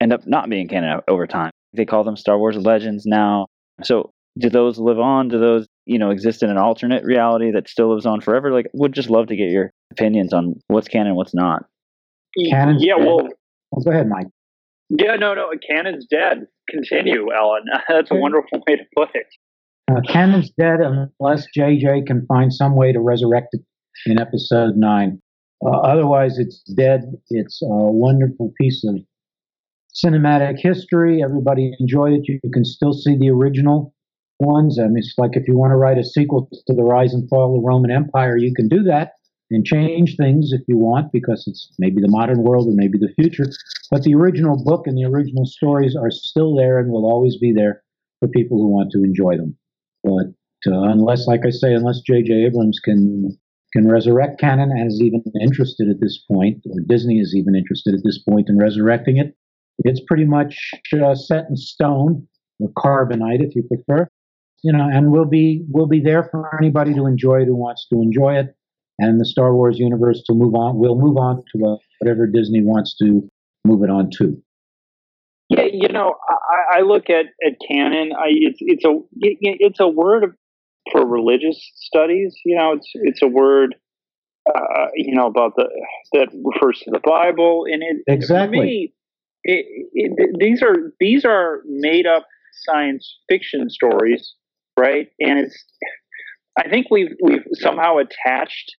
[0.00, 1.50] end up not being canon over time.
[1.74, 3.48] They call them Star Wars Legends now.
[3.82, 5.28] So do those live on?
[5.28, 8.52] Do those, you know, exist in an alternate reality that still lives on forever?
[8.52, 11.66] Like, would just love to get your opinions on what's canon, what's not.
[12.50, 12.78] Canon.
[12.80, 13.28] Yeah, well,
[13.70, 14.28] well, go ahead, Mike.
[14.88, 16.46] Yeah, no, no, canon's dead.
[16.70, 17.64] Continue, Alan.
[17.90, 19.26] That's a wonderful way to put it.
[19.90, 23.60] Uh, canon's dead unless JJ can find some way to resurrect it
[24.06, 25.20] in episode nine.
[25.64, 27.02] Uh, otherwise, it's dead.
[27.30, 28.96] It's a wonderful piece of
[29.94, 31.22] cinematic history.
[31.22, 32.28] Everybody enjoyed it.
[32.28, 33.94] You, can still see the original
[34.40, 34.78] ones.
[34.78, 37.28] I mean, it's like if you want to write a sequel to the rise and
[37.28, 39.12] fall of the Roman Empire, you can do that
[39.50, 43.12] and change things if you want because it's maybe the modern world or maybe the
[43.20, 43.46] future.
[43.90, 47.52] But the original book and the original stories are still there and will always be
[47.52, 47.82] there
[48.20, 49.56] for people who want to enjoy them.
[50.02, 50.34] But
[50.66, 52.46] uh, unless, like I say, unless J.J.
[52.46, 53.38] Abrams can
[53.74, 57.94] can resurrect canon and is even interested at this point, or Disney is even interested
[57.94, 59.34] at this point in resurrecting it,
[59.78, 62.26] it's pretty much uh, set in stone,
[62.60, 64.08] or carbonite if you prefer.
[64.62, 67.86] You know, and we'll be we'll be there for anybody to enjoy it who wants
[67.92, 68.54] to enjoy it.
[68.98, 70.78] And the Star Wars universe to move on.
[70.78, 73.28] We'll move on to whatever Disney wants to
[73.64, 74.40] move it on to.
[75.50, 78.12] Yeah, you know, I, I look at, at canon.
[78.16, 80.36] I, it's it's a it's a word
[80.92, 82.34] for religious studies.
[82.44, 83.74] You know, it's it's a word
[84.48, 85.68] uh, you know about the
[86.12, 88.58] that refers to the Bible, and it exactly.
[88.58, 88.94] For me,
[89.44, 92.26] it, it, these are these are made up
[92.64, 94.34] science fiction stories,
[94.78, 95.08] right?
[95.20, 95.64] And it's
[96.58, 98.76] I think we've we've somehow attached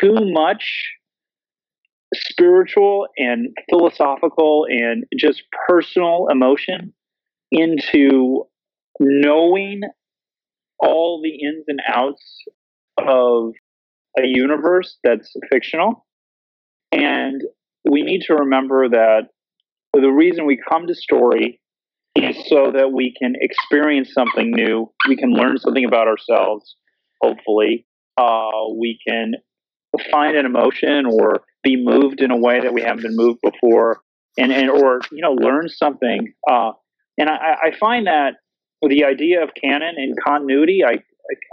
[0.00, 0.64] too much
[2.14, 6.92] spiritual and philosophical and just personal emotion
[7.50, 8.44] into
[9.00, 9.82] knowing
[10.80, 12.44] all the ins and outs
[12.98, 13.52] of
[14.18, 16.06] a universe that's fictional.
[16.92, 17.42] And
[17.88, 19.28] we need to remember that
[19.92, 21.60] the reason we come to story
[22.14, 26.76] is so that we can experience something new, we can learn something about ourselves,
[27.22, 27.86] hopefully.
[28.16, 29.34] Uh, we can
[30.10, 34.00] find an emotion or be moved in a way that we haven't been moved before
[34.36, 36.70] and, and or you know learn something uh,
[37.18, 38.34] and I, I find that
[38.82, 40.98] the idea of canon and continuity I,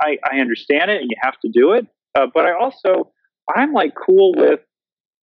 [0.03, 1.87] I, I understand it and you have to do it.
[2.17, 3.11] Uh, but I also
[3.53, 4.59] I'm like cool with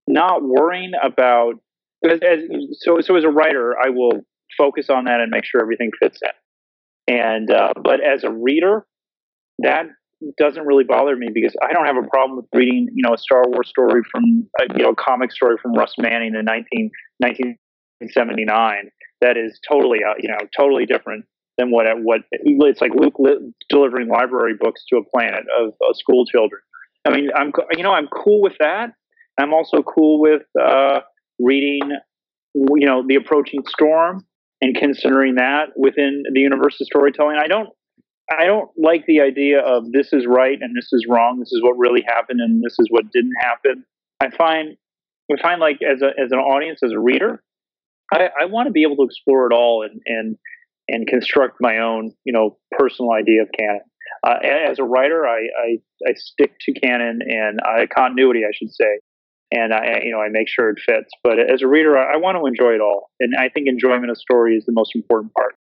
[0.06, 1.54] not worrying about
[2.04, 2.40] as, as,
[2.80, 4.22] so so as a writer I will
[4.58, 7.14] focus on that and make sure everything fits in.
[7.14, 8.86] And uh, but as a reader
[9.60, 9.86] that
[10.38, 13.18] doesn't really bother me because I don't have a problem with reading, you know, a
[13.18, 16.90] Star Wars story from, a, you know, a comic story from Russ Manning in 19,
[17.18, 18.90] 1979
[19.20, 21.24] that is totally, uh, you know, totally different
[21.58, 25.96] than what what it's like Luke li- delivering library books to a planet of, of
[25.96, 26.60] school children.
[27.04, 28.90] I mean, I'm you know I'm cool with that.
[29.38, 31.00] I'm also cool with uh,
[31.38, 31.80] reading,
[32.54, 34.26] you know, the approaching storm
[34.60, 37.36] and considering that within the universe of storytelling.
[37.42, 37.70] I don't
[38.30, 41.40] I don't like the idea of this is right and this is wrong.
[41.40, 43.84] This is what really happened and this is what didn't happen.
[44.20, 44.76] I find
[45.30, 47.42] I find like as a as an audience, as a reader,
[48.12, 50.38] I, I want to be able to explore it all and and
[50.88, 53.80] and construct my own you know personal idea of canon.
[54.24, 54.36] Uh,
[54.70, 59.00] as a writer, I, I, I stick to canon and uh, continuity, I should say,
[59.50, 61.10] and I you know I make sure it fits.
[61.22, 64.10] But as a reader, I, I want to enjoy it all, and I think enjoyment
[64.10, 65.54] of story is the most important part.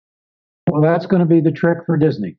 [0.70, 2.36] Well, that's going to be the trick for Disney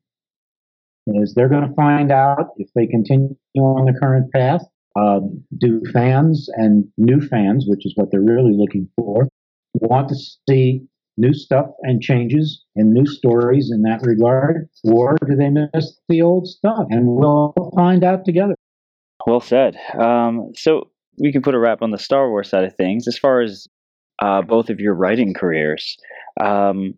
[1.06, 4.62] is they're going to find out if they continue on the current path.
[4.98, 5.20] Uh,
[5.58, 9.28] do fans and new fans, which is what they're really looking for,
[9.74, 10.16] want to
[10.48, 10.82] see
[11.20, 16.22] new stuff and changes and new stories in that regard, or do they miss the
[16.22, 16.86] old stuff?
[16.90, 18.54] And we'll find out together.
[19.26, 19.76] Well said.
[19.98, 23.06] Um, so we can put a wrap on the Star Wars side of things.
[23.06, 23.66] As far as
[24.22, 25.96] uh, both of your writing careers,
[26.42, 26.94] um,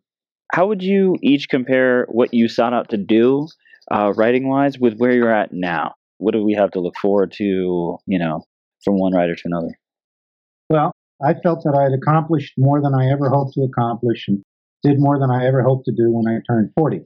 [0.52, 3.48] how would you each compare what you sought out to do
[3.90, 5.94] uh, writing wise with where you're at now?
[6.18, 8.44] What do we have to look forward to, you know,
[8.84, 9.74] from one writer to another?
[10.70, 10.92] Well,
[11.24, 14.42] I felt that I had accomplished more than I ever hoped to accomplish and
[14.82, 17.02] did more than I ever hoped to do when I turned 40.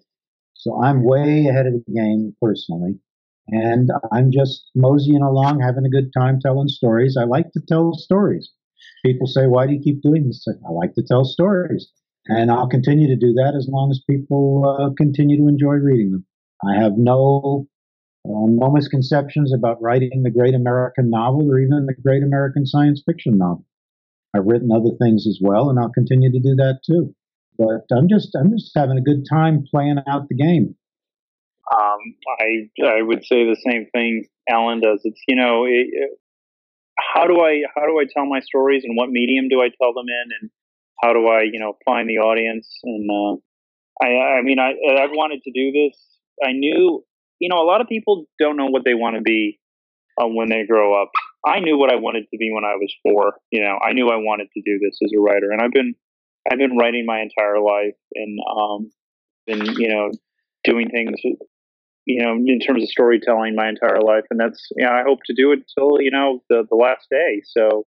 [0.54, 2.98] So I'm way ahead of the game personally.
[3.48, 7.16] And I'm just moseying along, having a good time telling stories.
[7.16, 8.50] I like to tell stories.
[9.04, 10.44] People say, Why do you keep doing this?
[10.48, 11.88] I like to tell stories.
[12.28, 16.10] And I'll continue to do that as long as people uh, continue to enjoy reading
[16.10, 16.26] them.
[16.64, 17.68] I have no
[18.24, 23.02] uh, no misconceptions about writing the great American novel or even the great American science
[23.06, 23.65] fiction novel.
[24.34, 27.14] I've written other things as well, and I'll continue to do that too.
[27.58, 30.74] But I'm just I'm just having a good time playing out the game.
[31.72, 31.98] Um,
[32.40, 35.00] I I would say the same thing Alan does.
[35.04, 36.10] It's you know it, it,
[37.14, 39.94] how do I how do I tell my stories and what medium do I tell
[39.94, 40.50] them in and
[41.02, 45.10] how do I you know find the audience and uh, I I mean I I've
[45.12, 47.04] wanted to do this I knew,
[47.38, 49.58] you know, a lot of people don't know what they want to be
[50.20, 51.10] uh, when they grow up.
[51.46, 53.34] I knew what I wanted to be when I was four.
[53.52, 55.94] You know, I knew I wanted to do this as a writer, and I've been
[56.50, 58.90] I've been writing my entire life, and um,
[59.46, 60.10] been you know
[60.64, 61.14] doing things,
[62.04, 65.20] you know, in terms of storytelling my entire life, and that's you know I hope
[65.26, 67.42] to do it till you know the the last day.
[67.44, 67.86] So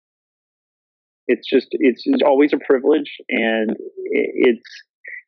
[1.27, 3.75] it's just it's, it's always a privilege, and
[4.11, 4.69] it's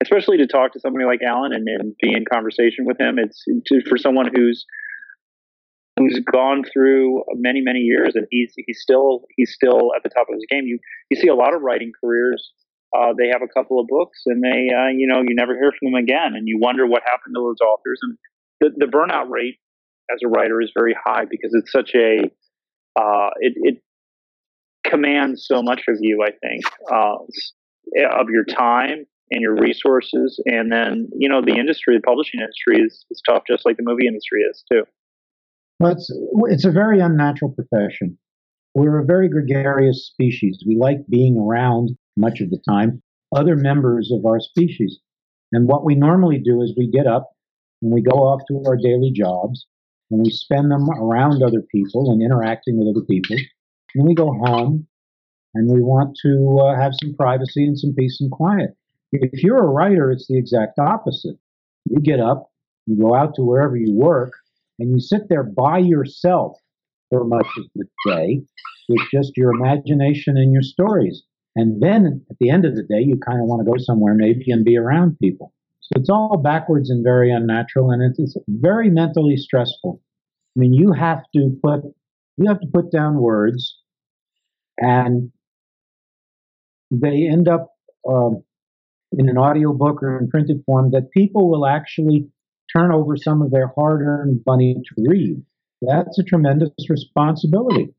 [0.03, 3.17] especially to talk to somebody like Alan and, and be in conversation with him.
[3.17, 4.65] It's to, for someone who's
[5.97, 10.27] who's gone through many many years and he's he's still he's still at the top
[10.29, 10.65] of his game.
[10.65, 10.79] You
[11.09, 12.51] you see a lot of writing careers.
[12.97, 15.71] Uh, they have a couple of books and they uh, you know you never hear
[15.71, 17.99] from them again, and you wonder what happened to those authors.
[18.01, 18.17] And
[18.61, 19.59] the, the burnout rate
[20.11, 22.31] as a writer is very high because it's such a
[22.99, 23.81] uh, it, it
[24.85, 26.23] commands so much of you.
[26.25, 27.17] I think uh,
[28.19, 30.41] of your time and your resources.
[30.45, 33.83] And then, you know, the industry, the publishing industry is, is tough, just like the
[33.83, 34.83] movie industry is too.
[35.79, 36.11] Well, it's,
[36.49, 38.17] it's a very unnatural profession.
[38.73, 40.63] We're a very gregarious species.
[40.65, 43.01] We like being around much of the time
[43.35, 44.99] other members of our species.
[45.51, 47.31] And what we normally do is we get up
[47.81, 49.65] and we go off to our daily jobs
[50.09, 53.35] and we spend them around other people and interacting with other people.
[53.95, 54.87] And we go home
[55.53, 58.75] and we want to uh, have some privacy and some peace and quiet.
[59.11, 61.37] If you're a writer, it's the exact opposite.
[61.85, 62.49] You get up,
[62.85, 64.33] you go out to wherever you work,
[64.79, 66.57] and you sit there by yourself
[67.09, 68.41] for much of the day
[68.89, 71.23] with just your imagination and your stories.
[71.55, 74.13] And then at the end of the day, you kind of want to go somewhere
[74.13, 75.53] maybe and be around people.
[75.81, 80.01] So it's all backwards and very unnatural, and it's, it's very mentally stressful.
[80.55, 81.81] I mean, you have to put
[82.37, 83.79] you have to put down words,
[84.77, 85.31] and
[86.91, 87.71] they end up
[88.07, 88.43] um,
[89.13, 92.27] in an audio book or in printed form that people will actually
[92.75, 95.41] turn over some of their hard-earned money to read.
[95.81, 97.93] That's a tremendous responsibility.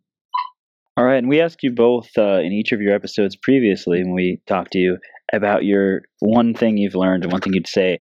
[0.96, 4.14] All right, and we asked you both uh, in each of your episodes previously when
[4.14, 4.98] we talked to you
[5.32, 8.00] about your one thing you've learned and one thing you'd say.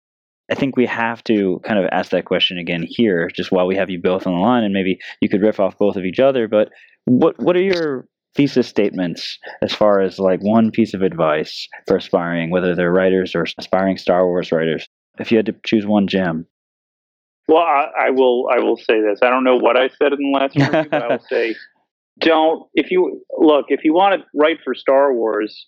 [0.50, 3.76] I think we have to kind of ask that question again here, just while we
[3.76, 6.18] have you both on the line, and maybe you could riff off both of each
[6.18, 6.48] other.
[6.48, 6.70] But
[7.04, 11.98] what what are your thesis statements as far as like one piece of advice for
[11.98, 14.88] aspiring, whether they're writers or aspiring Star Wars writers?
[15.18, 16.46] If you had to choose one gem.
[17.48, 18.48] Well, I, I will.
[18.52, 19.20] I will say this.
[19.22, 21.54] I don't know what I said in the last interview, but I will say,
[22.20, 22.68] don't.
[22.74, 25.66] If you look, if you want to write for Star Wars,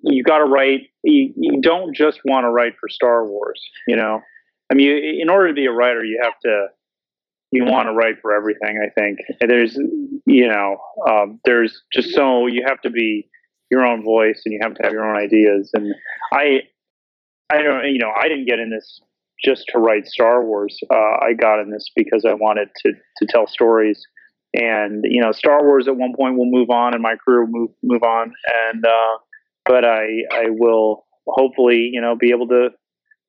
[0.00, 0.82] you got to write.
[1.02, 3.62] You, you don't just want to write for Star Wars.
[3.88, 4.20] You know,
[4.70, 6.66] I mean, you, in order to be a writer, you have to.
[7.54, 8.80] You want to write for everything.
[8.82, 9.76] I think there's,
[10.24, 13.28] you know, um, there's just so you have to be
[13.70, 15.70] your own voice and you have to have your own ideas.
[15.74, 15.94] And
[16.32, 16.60] I,
[17.52, 19.00] I don't, you know, I didn't get in this
[19.44, 20.78] just to write Star Wars.
[20.90, 24.00] Uh, I got in this because I wanted to to tell stories.
[24.54, 27.52] And you know, Star Wars at one point will move on, and my career will
[27.52, 28.32] move move on.
[28.70, 29.18] And uh,
[29.64, 32.68] but I I will hopefully you know be able to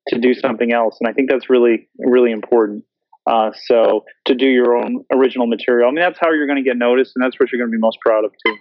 [0.08, 0.98] to do something else.
[1.00, 2.84] And I think that's really really important.
[3.26, 6.68] Uh, so to do your own original material, I mean that's how you're going to
[6.68, 8.56] get noticed, and that's what you're going to be most proud of too.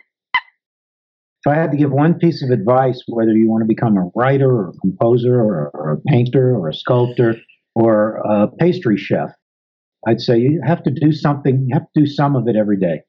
[1.45, 4.09] If I had to give one piece of advice, whether you want to become a
[4.15, 7.35] writer or a composer or, or a painter or a sculptor
[7.75, 9.31] or a pastry chef,
[10.07, 12.79] I'd say you have to do something, you have to do some of it every
[12.79, 13.01] day.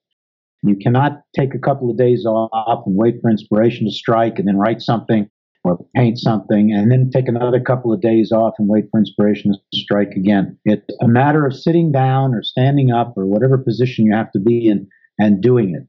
[0.64, 4.48] You cannot take a couple of days off and wait for inspiration to strike and
[4.48, 5.28] then write something
[5.62, 9.52] or paint something and then take another couple of days off and wait for inspiration
[9.52, 10.58] to strike again.
[10.64, 14.40] It's a matter of sitting down or standing up or whatever position you have to
[14.40, 14.88] be in
[15.20, 15.86] and doing it.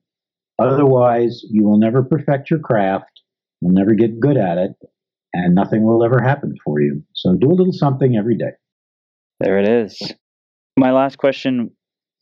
[0.59, 3.21] Otherwise, you will never perfect your craft,
[3.61, 4.71] you'll never get good at it,
[5.33, 7.03] and nothing will ever happen for you.
[7.13, 8.51] So do a little something every day.
[9.39, 9.99] There it is.
[10.77, 11.71] My last question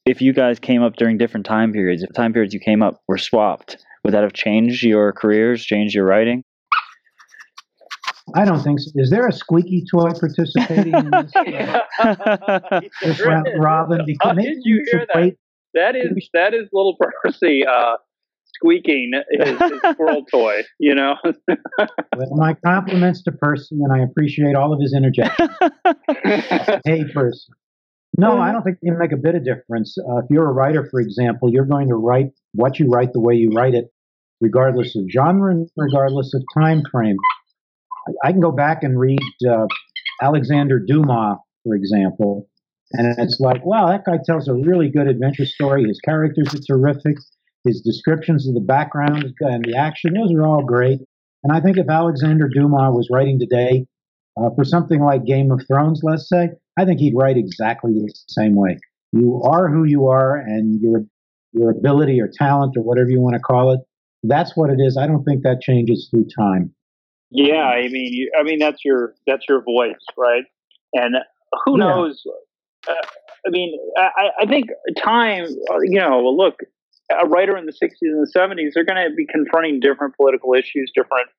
[0.06, 3.02] if you guys came up during different time periods, if time periods you came up
[3.08, 6.44] were swapped, would that have changed your careers, changed your writing?
[8.36, 8.92] I don't think so.
[8.96, 14.02] Is there a squeaky toy participating in this, uh, this round, Robin?
[14.06, 15.22] Because How did you hear that?
[15.22, 15.38] Wait.
[15.74, 17.96] That is that is little Percy uh,
[18.64, 20.62] squeaking his, his squirrel toy.
[20.80, 21.16] You know.
[22.16, 25.50] Well, my compliments to Percy, and I appreciate all of his interjections.
[26.86, 27.52] hey, Percy.
[28.18, 29.98] No, I don't think it can make a bit of difference.
[29.98, 33.20] Uh, if you're a writer, for example, you're going to write what you write the
[33.20, 33.86] way you write it,
[34.40, 37.18] regardless of genre and regardless of time frame.
[38.08, 39.66] I, I can go back and read uh,
[40.22, 42.48] Alexander Dumas, for example,
[42.94, 45.84] and it's like, wow, that guy tells a really good adventure story.
[45.86, 47.18] His characters are terrific.
[47.64, 51.00] His descriptions of the background and the action, those are all great.
[51.44, 53.86] And I think if Alexander Dumas was writing today
[54.38, 58.14] uh, for something like Game of Thrones, let's say, I think he'd write exactly the
[58.28, 58.78] same way.
[59.12, 61.06] You are who you are, and your
[61.54, 63.80] your ability or talent or whatever you want to call it,
[64.24, 64.98] that's what it is.
[64.98, 66.74] I don't think that changes through time.
[67.30, 70.44] Yeah, I mean, you, I mean that's your that's your voice, right?
[70.94, 71.16] And
[71.66, 71.86] who Yeah.
[71.86, 72.22] knows?
[72.88, 72.94] Uh,
[73.46, 75.46] I mean, I, I think time.
[75.72, 76.56] uh, You know, look,
[77.22, 80.54] a writer in the '60s and the '70s, they're going to be confronting different political
[80.54, 81.30] issues, different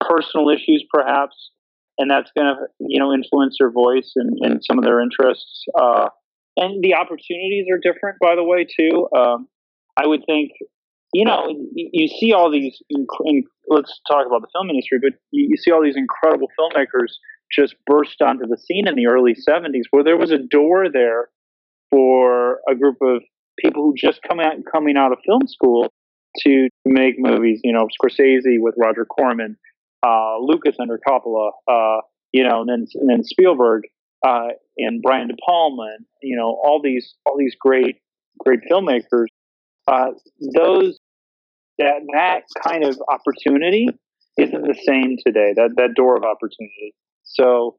[0.00, 1.50] personal issues, perhaps,
[1.98, 5.64] and that's going to you know influence their voice and, and some of their interests.
[5.78, 6.08] Uh,
[6.56, 9.08] and the opportunities are different, by the way, too.
[9.16, 9.48] Um,
[9.96, 10.52] I would think
[11.14, 12.82] you know, you, see all these.
[12.92, 16.48] Inc- in, let's talk about the film industry, but you, you see all these incredible
[16.58, 17.12] filmmakers
[17.52, 21.28] just burst onto the scene in the early '70s, where there was a door there
[21.88, 23.22] for a group of
[23.58, 25.92] people who just come out coming out of film school
[26.40, 27.60] to make movies.
[27.62, 29.56] You know, Scorsese with Roger Corman,
[30.06, 32.00] uh, Lucas under Coppola, uh,
[32.32, 33.82] you know, and then and then Spielberg
[34.26, 34.48] uh,
[34.78, 37.96] and Brian De Palma, and you know, all these all these great
[38.38, 39.26] great filmmakers.
[39.86, 40.12] Uh,
[40.54, 40.98] those
[41.78, 43.88] that that kind of opportunity
[44.38, 45.52] isn't the same today.
[45.54, 46.94] That that door of opportunity.
[47.24, 47.76] So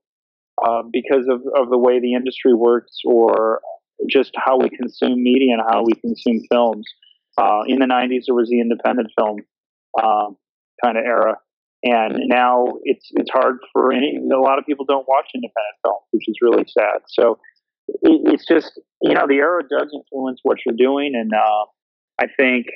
[0.63, 3.61] uh, because of, of the way the industry works, or
[4.09, 6.85] just how we consume media and how we consume films.
[7.37, 9.39] Uh, in the '90s, there was the independent film
[10.01, 10.37] um,
[10.83, 11.35] kind of era,
[11.83, 14.17] and now it's it's hard for any.
[14.17, 17.01] A lot of people don't watch independent films, which is really sad.
[17.07, 17.39] So
[17.87, 21.65] it, it's just you know the era does influence what you're doing, and uh,
[22.19, 22.67] I think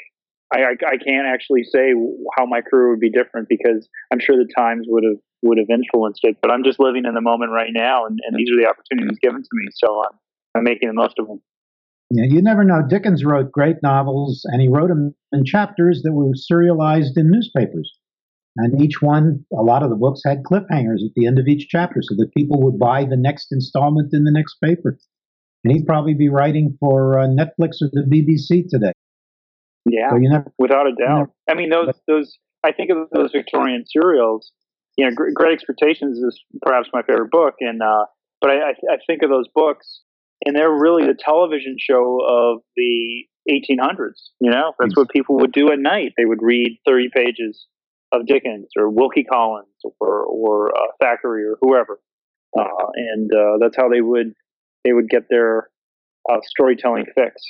[0.53, 1.93] I, I, I can't actually say
[2.37, 5.69] how my career would be different because I'm sure the times would have would have
[5.69, 6.37] influenced it.
[6.41, 9.19] But I'm just living in the moment right now, and, and these are the opportunities
[9.21, 10.17] given to me, so I'm
[10.59, 11.41] I'm making the most of them.
[12.11, 12.81] Yeah, you never know.
[12.87, 17.99] Dickens wrote great novels, and he wrote them in chapters that were serialized in newspapers.
[18.57, 21.67] And each one, a lot of the books had cliffhangers at the end of each
[21.69, 24.97] chapter so that people would buy the next installment in the next paper.
[25.63, 28.91] And he'd probably be writing for uh, Netflix or the BBC today.
[29.85, 31.29] Yeah, so never, without a doubt.
[31.29, 34.51] Never, I mean, those those I think of those Victorian serials.
[34.97, 38.05] You know, Great Expectations is perhaps my favorite book, and uh,
[38.41, 40.01] but I, I think of those books,
[40.45, 44.29] and they're really the television show of the 1800s.
[44.39, 46.13] You know, that's what people would do at night.
[46.17, 47.65] They would read 30 pages
[48.11, 49.67] of Dickens or Wilkie Collins
[49.99, 51.99] or or uh, Thackeray or whoever,
[52.57, 52.63] uh,
[52.95, 54.33] and uh, that's how they would
[54.83, 55.69] they would get their
[56.29, 57.41] uh, storytelling fix.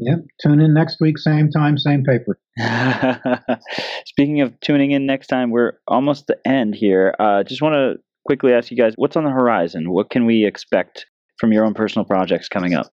[0.00, 0.18] Yep.
[0.40, 2.38] Tune in next week, same time, same paper.
[4.06, 7.14] Speaking of tuning in next time, we're almost the end here.
[7.18, 9.90] Uh, just want to quickly ask you guys what's on the horizon?
[9.90, 11.06] What can we expect
[11.38, 12.86] from your own personal projects coming up?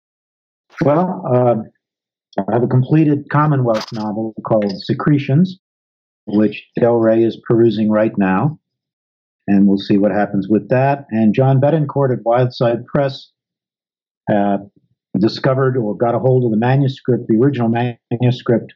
[0.82, 5.60] Well, uh, I have a completed Commonwealth novel called Secretions,
[6.26, 8.60] which Del Rey is perusing right now.
[9.48, 11.06] And we'll see what happens with that.
[11.12, 13.30] And John Betancourt at Wildside Press
[14.32, 14.58] uh,
[15.20, 18.74] discovered or got a hold of the manuscript, the original manuscript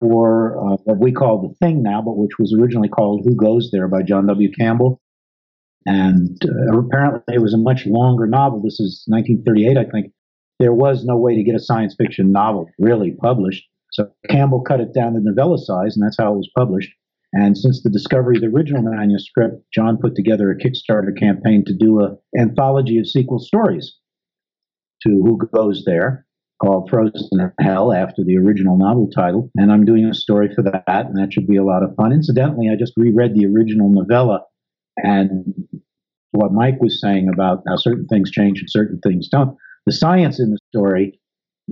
[0.00, 3.70] for uh, what we call The Thing now, but which was originally called Who Goes
[3.72, 4.50] There by John W.
[4.52, 5.00] Campbell.
[5.86, 8.60] And uh, apparently it was a much longer novel.
[8.60, 10.12] This is 1938, I think.
[10.58, 13.64] There was no way to get a science fiction novel really published.
[13.92, 16.92] So Campbell cut it down to novella size, and that's how it was published.
[17.32, 21.74] And since the discovery of the original manuscript, John put together a Kickstarter campaign to
[21.74, 23.96] do an anthology of sequel stories
[25.02, 26.26] to Who Goes There,
[26.62, 29.50] called Frozen in Hell after the original novel title.
[29.56, 32.12] And I'm doing a story for that, and that should be a lot of fun.
[32.12, 34.42] Incidentally, I just reread the original novella,
[34.98, 35.54] and
[36.32, 39.56] what Mike was saying about how certain things change and certain things don't.
[39.86, 41.18] The science in the story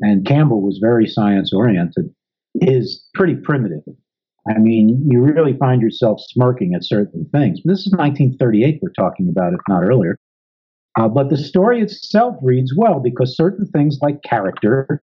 [0.01, 2.12] and Campbell was very science oriented,
[2.57, 3.83] is pretty primitive.
[4.49, 7.61] I mean, you really find yourself smirking at certain things.
[7.64, 10.18] This is 1938 we're talking about, if not earlier.
[10.99, 15.03] Uh, but the story itself reads well because certain things like character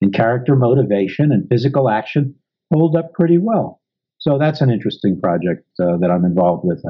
[0.00, 2.34] and character motivation and physical action
[2.72, 3.80] hold up pretty well.
[4.18, 6.82] So that's an interesting project uh, that I'm involved with.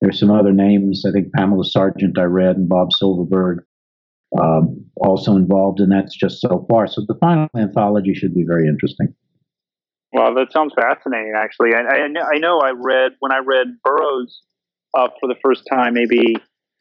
[0.00, 1.04] There's some other names.
[1.06, 3.64] I think Pamela Sargent I read and Bob Silverberg
[4.40, 6.86] um, also involved, and that's just so far.
[6.86, 9.14] So the final anthology should be very interesting.
[10.12, 11.34] Well, that sounds fascinating.
[11.36, 14.40] Actually, I, I, I know I read when I read Burroughs
[14.96, 16.34] uh, for the first time, maybe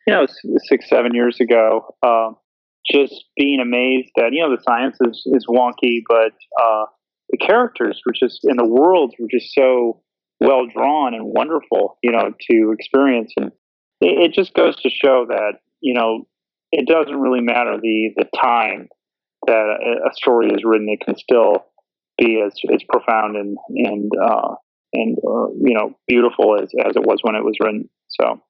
[0.06, 0.28] you know
[0.68, 1.96] six seven years ago.
[2.04, 2.32] Uh,
[2.90, 6.86] just being amazed that you know the science is, is wonky, but uh,
[7.30, 10.02] the characters were just in the worlds were just so
[10.48, 11.98] well drawn and wonderful.
[12.02, 13.52] You know, to experience, and
[14.02, 16.28] it, it just goes to show that you know
[16.72, 18.88] it doesn't really matter the the time
[19.46, 20.88] that a story is written.
[20.90, 21.66] It can still
[22.18, 24.56] be as, as profound and and uh,
[24.94, 27.90] and uh, you know beautiful as as it was when it was written.
[28.08, 28.42] So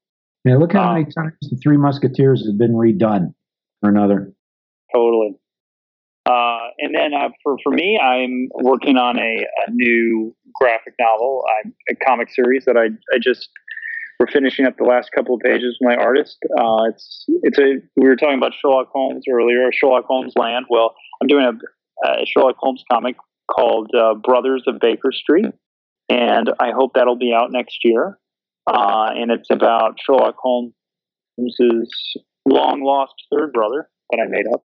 [0.45, 3.33] yeah, look how many uh, times the Three Musketeers has been redone
[3.83, 4.33] or another.
[4.93, 5.37] Totally.
[6.25, 11.43] Uh, and then uh, for for me, I'm working on a, a new graphic novel,
[11.63, 13.49] I'm, a comic series that I I just
[14.19, 16.37] we're finishing up the last couple of pages with my artist.
[16.59, 20.65] Uh, it's it's a we were talking about Sherlock Holmes earlier, Sherlock Holmes Land.
[20.69, 23.15] Well, I'm doing a, a Sherlock Holmes comic
[23.51, 25.53] called uh, Brothers of Baker Street,
[26.09, 28.17] and I hope that'll be out next year.
[28.65, 30.73] Uh, and it's about Sherlock Holmes's
[32.45, 34.63] long lost third brother that I made up.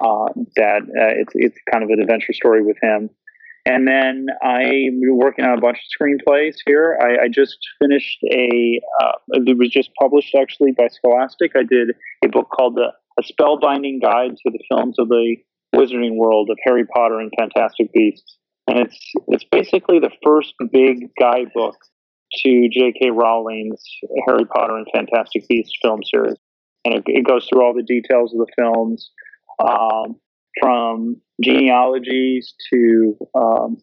[0.00, 3.10] Uh, that uh, it's it's kind of an adventure story with him
[3.68, 6.98] and then I'm working on a bunch of screenplays here.
[7.02, 11.52] I, I just finished a, uh, it was just published actually by Scholastic.
[11.54, 11.90] I did
[12.24, 15.36] a book called the, A Spellbinding Guide to the Films of the
[15.76, 18.38] Wizarding World of Harry Potter and Fantastic Beasts.
[18.68, 21.76] And it's, it's basically the first big guidebook
[22.44, 23.10] to J.K.
[23.10, 23.84] Rowling's
[24.26, 26.36] Harry Potter and Fantastic Beasts film series.
[26.86, 29.10] And it, it goes through all the details of the films.
[29.62, 30.16] Um,
[30.60, 33.76] from genealogies to um,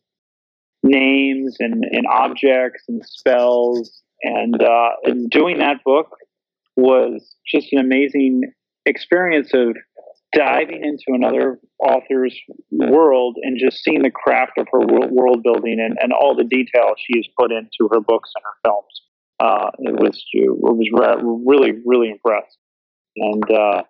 [0.84, 4.02] names and, and, objects and spells.
[4.24, 6.10] And, uh, and doing that book
[6.76, 8.42] was just an amazing
[8.86, 9.76] experience of
[10.36, 12.38] diving into another author's
[12.72, 16.94] world and just seeing the craft of her world building and, and all the detail
[16.98, 19.02] she has put into her books and her films.
[19.40, 22.58] Uh, it was it was really really impressed,
[23.18, 23.84] and uh,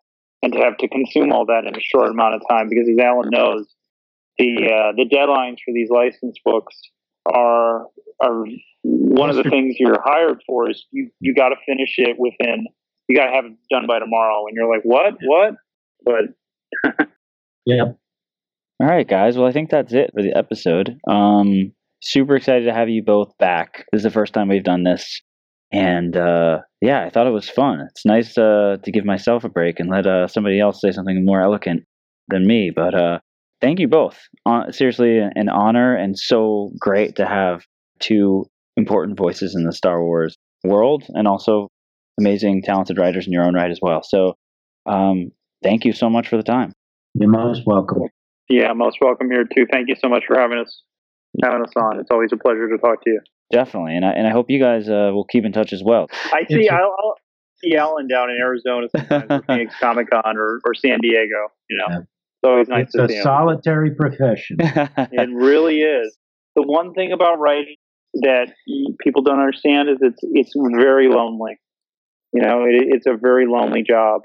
[0.46, 3.00] and to have to consume all that in a short amount of time because as
[3.04, 3.66] Alan knows,
[4.38, 6.80] the uh, the deadlines for these license books
[7.26, 7.88] are
[8.22, 8.46] are
[8.84, 12.68] one of the things you're hired for is you you got to finish it within
[13.08, 15.56] you got to have it done by tomorrow and you're like what what
[16.06, 17.08] but
[17.66, 17.94] yeah
[18.80, 19.38] All right, guys.
[19.38, 21.00] Well, I think that's it for the episode.
[21.10, 21.72] Um,
[22.02, 23.86] super excited to have you both back.
[23.92, 25.22] This is the first time we've done this,
[25.72, 27.82] and uh, yeah, I thought it was fun.
[27.90, 31.26] It's nice uh, to give myself a break and let uh, somebody else say something
[31.26, 31.84] more eloquent
[32.28, 32.72] than me.
[32.76, 33.20] But uh,
[33.62, 34.20] thank you both.
[34.46, 37.64] Uh, seriously, an honor and so great to have
[38.00, 38.46] two
[38.78, 41.70] important voices in the Star Wars world, and also
[42.20, 44.02] amazing, talented writers in your own right as well.
[44.04, 44.36] So,
[44.86, 45.32] um,
[45.64, 46.74] thank you so much for the time.
[47.14, 48.04] You're most welcome.
[48.50, 50.84] yeah most welcome here too thank you so much for having us
[51.44, 54.28] having us on it's always a pleasure to talk to you Definitely, and I and
[54.28, 56.08] I hope you guys uh, will keep in touch as well.
[56.34, 57.16] I see It's a- I'll, I'll
[57.58, 61.78] see Alan down in Arizona sometimes at Phoenix Comic Con or, or San Diego you
[61.78, 61.98] know Yeah.
[62.00, 64.58] it's always nice it's to a see him solitary profession.
[64.62, 66.18] It really is.
[66.56, 67.76] The one thing about writing
[68.22, 68.54] that
[69.02, 71.58] people don't understand is it's it's very lonely.
[72.34, 74.22] You know, it, it's a very lonely job,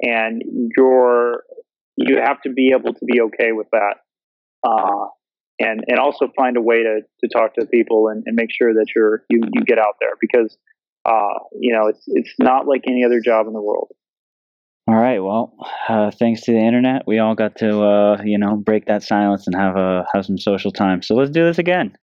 [0.00, 0.42] and
[0.76, 1.42] you're
[1.96, 3.96] you have to be able to be okay with that,
[4.66, 5.06] uh,
[5.62, 8.74] and and also find a way to, to talk to people and, and make sure
[8.74, 10.56] that you're you, you get out there because
[11.04, 13.88] uh, you know it's it's not like any other job in the world.
[14.88, 15.20] All right.
[15.20, 15.54] Well,
[15.88, 19.46] uh, thanks to the internet, we all got to uh, you know break that silence
[19.46, 21.02] and have a have some social time.
[21.02, 21.96] So let's do this again.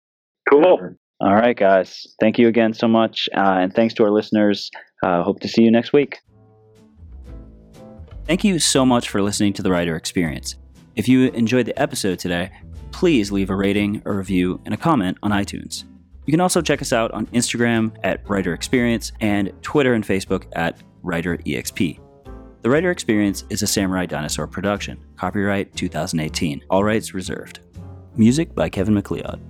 [0.48, 0.94] Cool.
[1.20, 2.06] All right, guys.
[2.20, 4.70] Thank you again so much, uh, and thanks to our listeners.
[5.04, 6.18] Uh, hope to see you next week.
[8.24, 10.56] Thank you so much for listening to the Writer Experience.
[10.94, 12.50] If you enjoyed the episode today,
[12.92, 15.84] please leave a rating, a review, and a comment on iTunes.
[16.26, 20.44] You can also check us out on Instagram at Writer Experience and Twitter and Facebook
[20.52, 22.00] at Writer EXP.
[22.62, 25.02] The Writer Experience is a Samurai Dinosaur production.
[25.16, 26.64] Copyright 2018.
[26.68, 27.60] All rights reserved.
[28.16, 29.40] Music by Kevin MacLeod.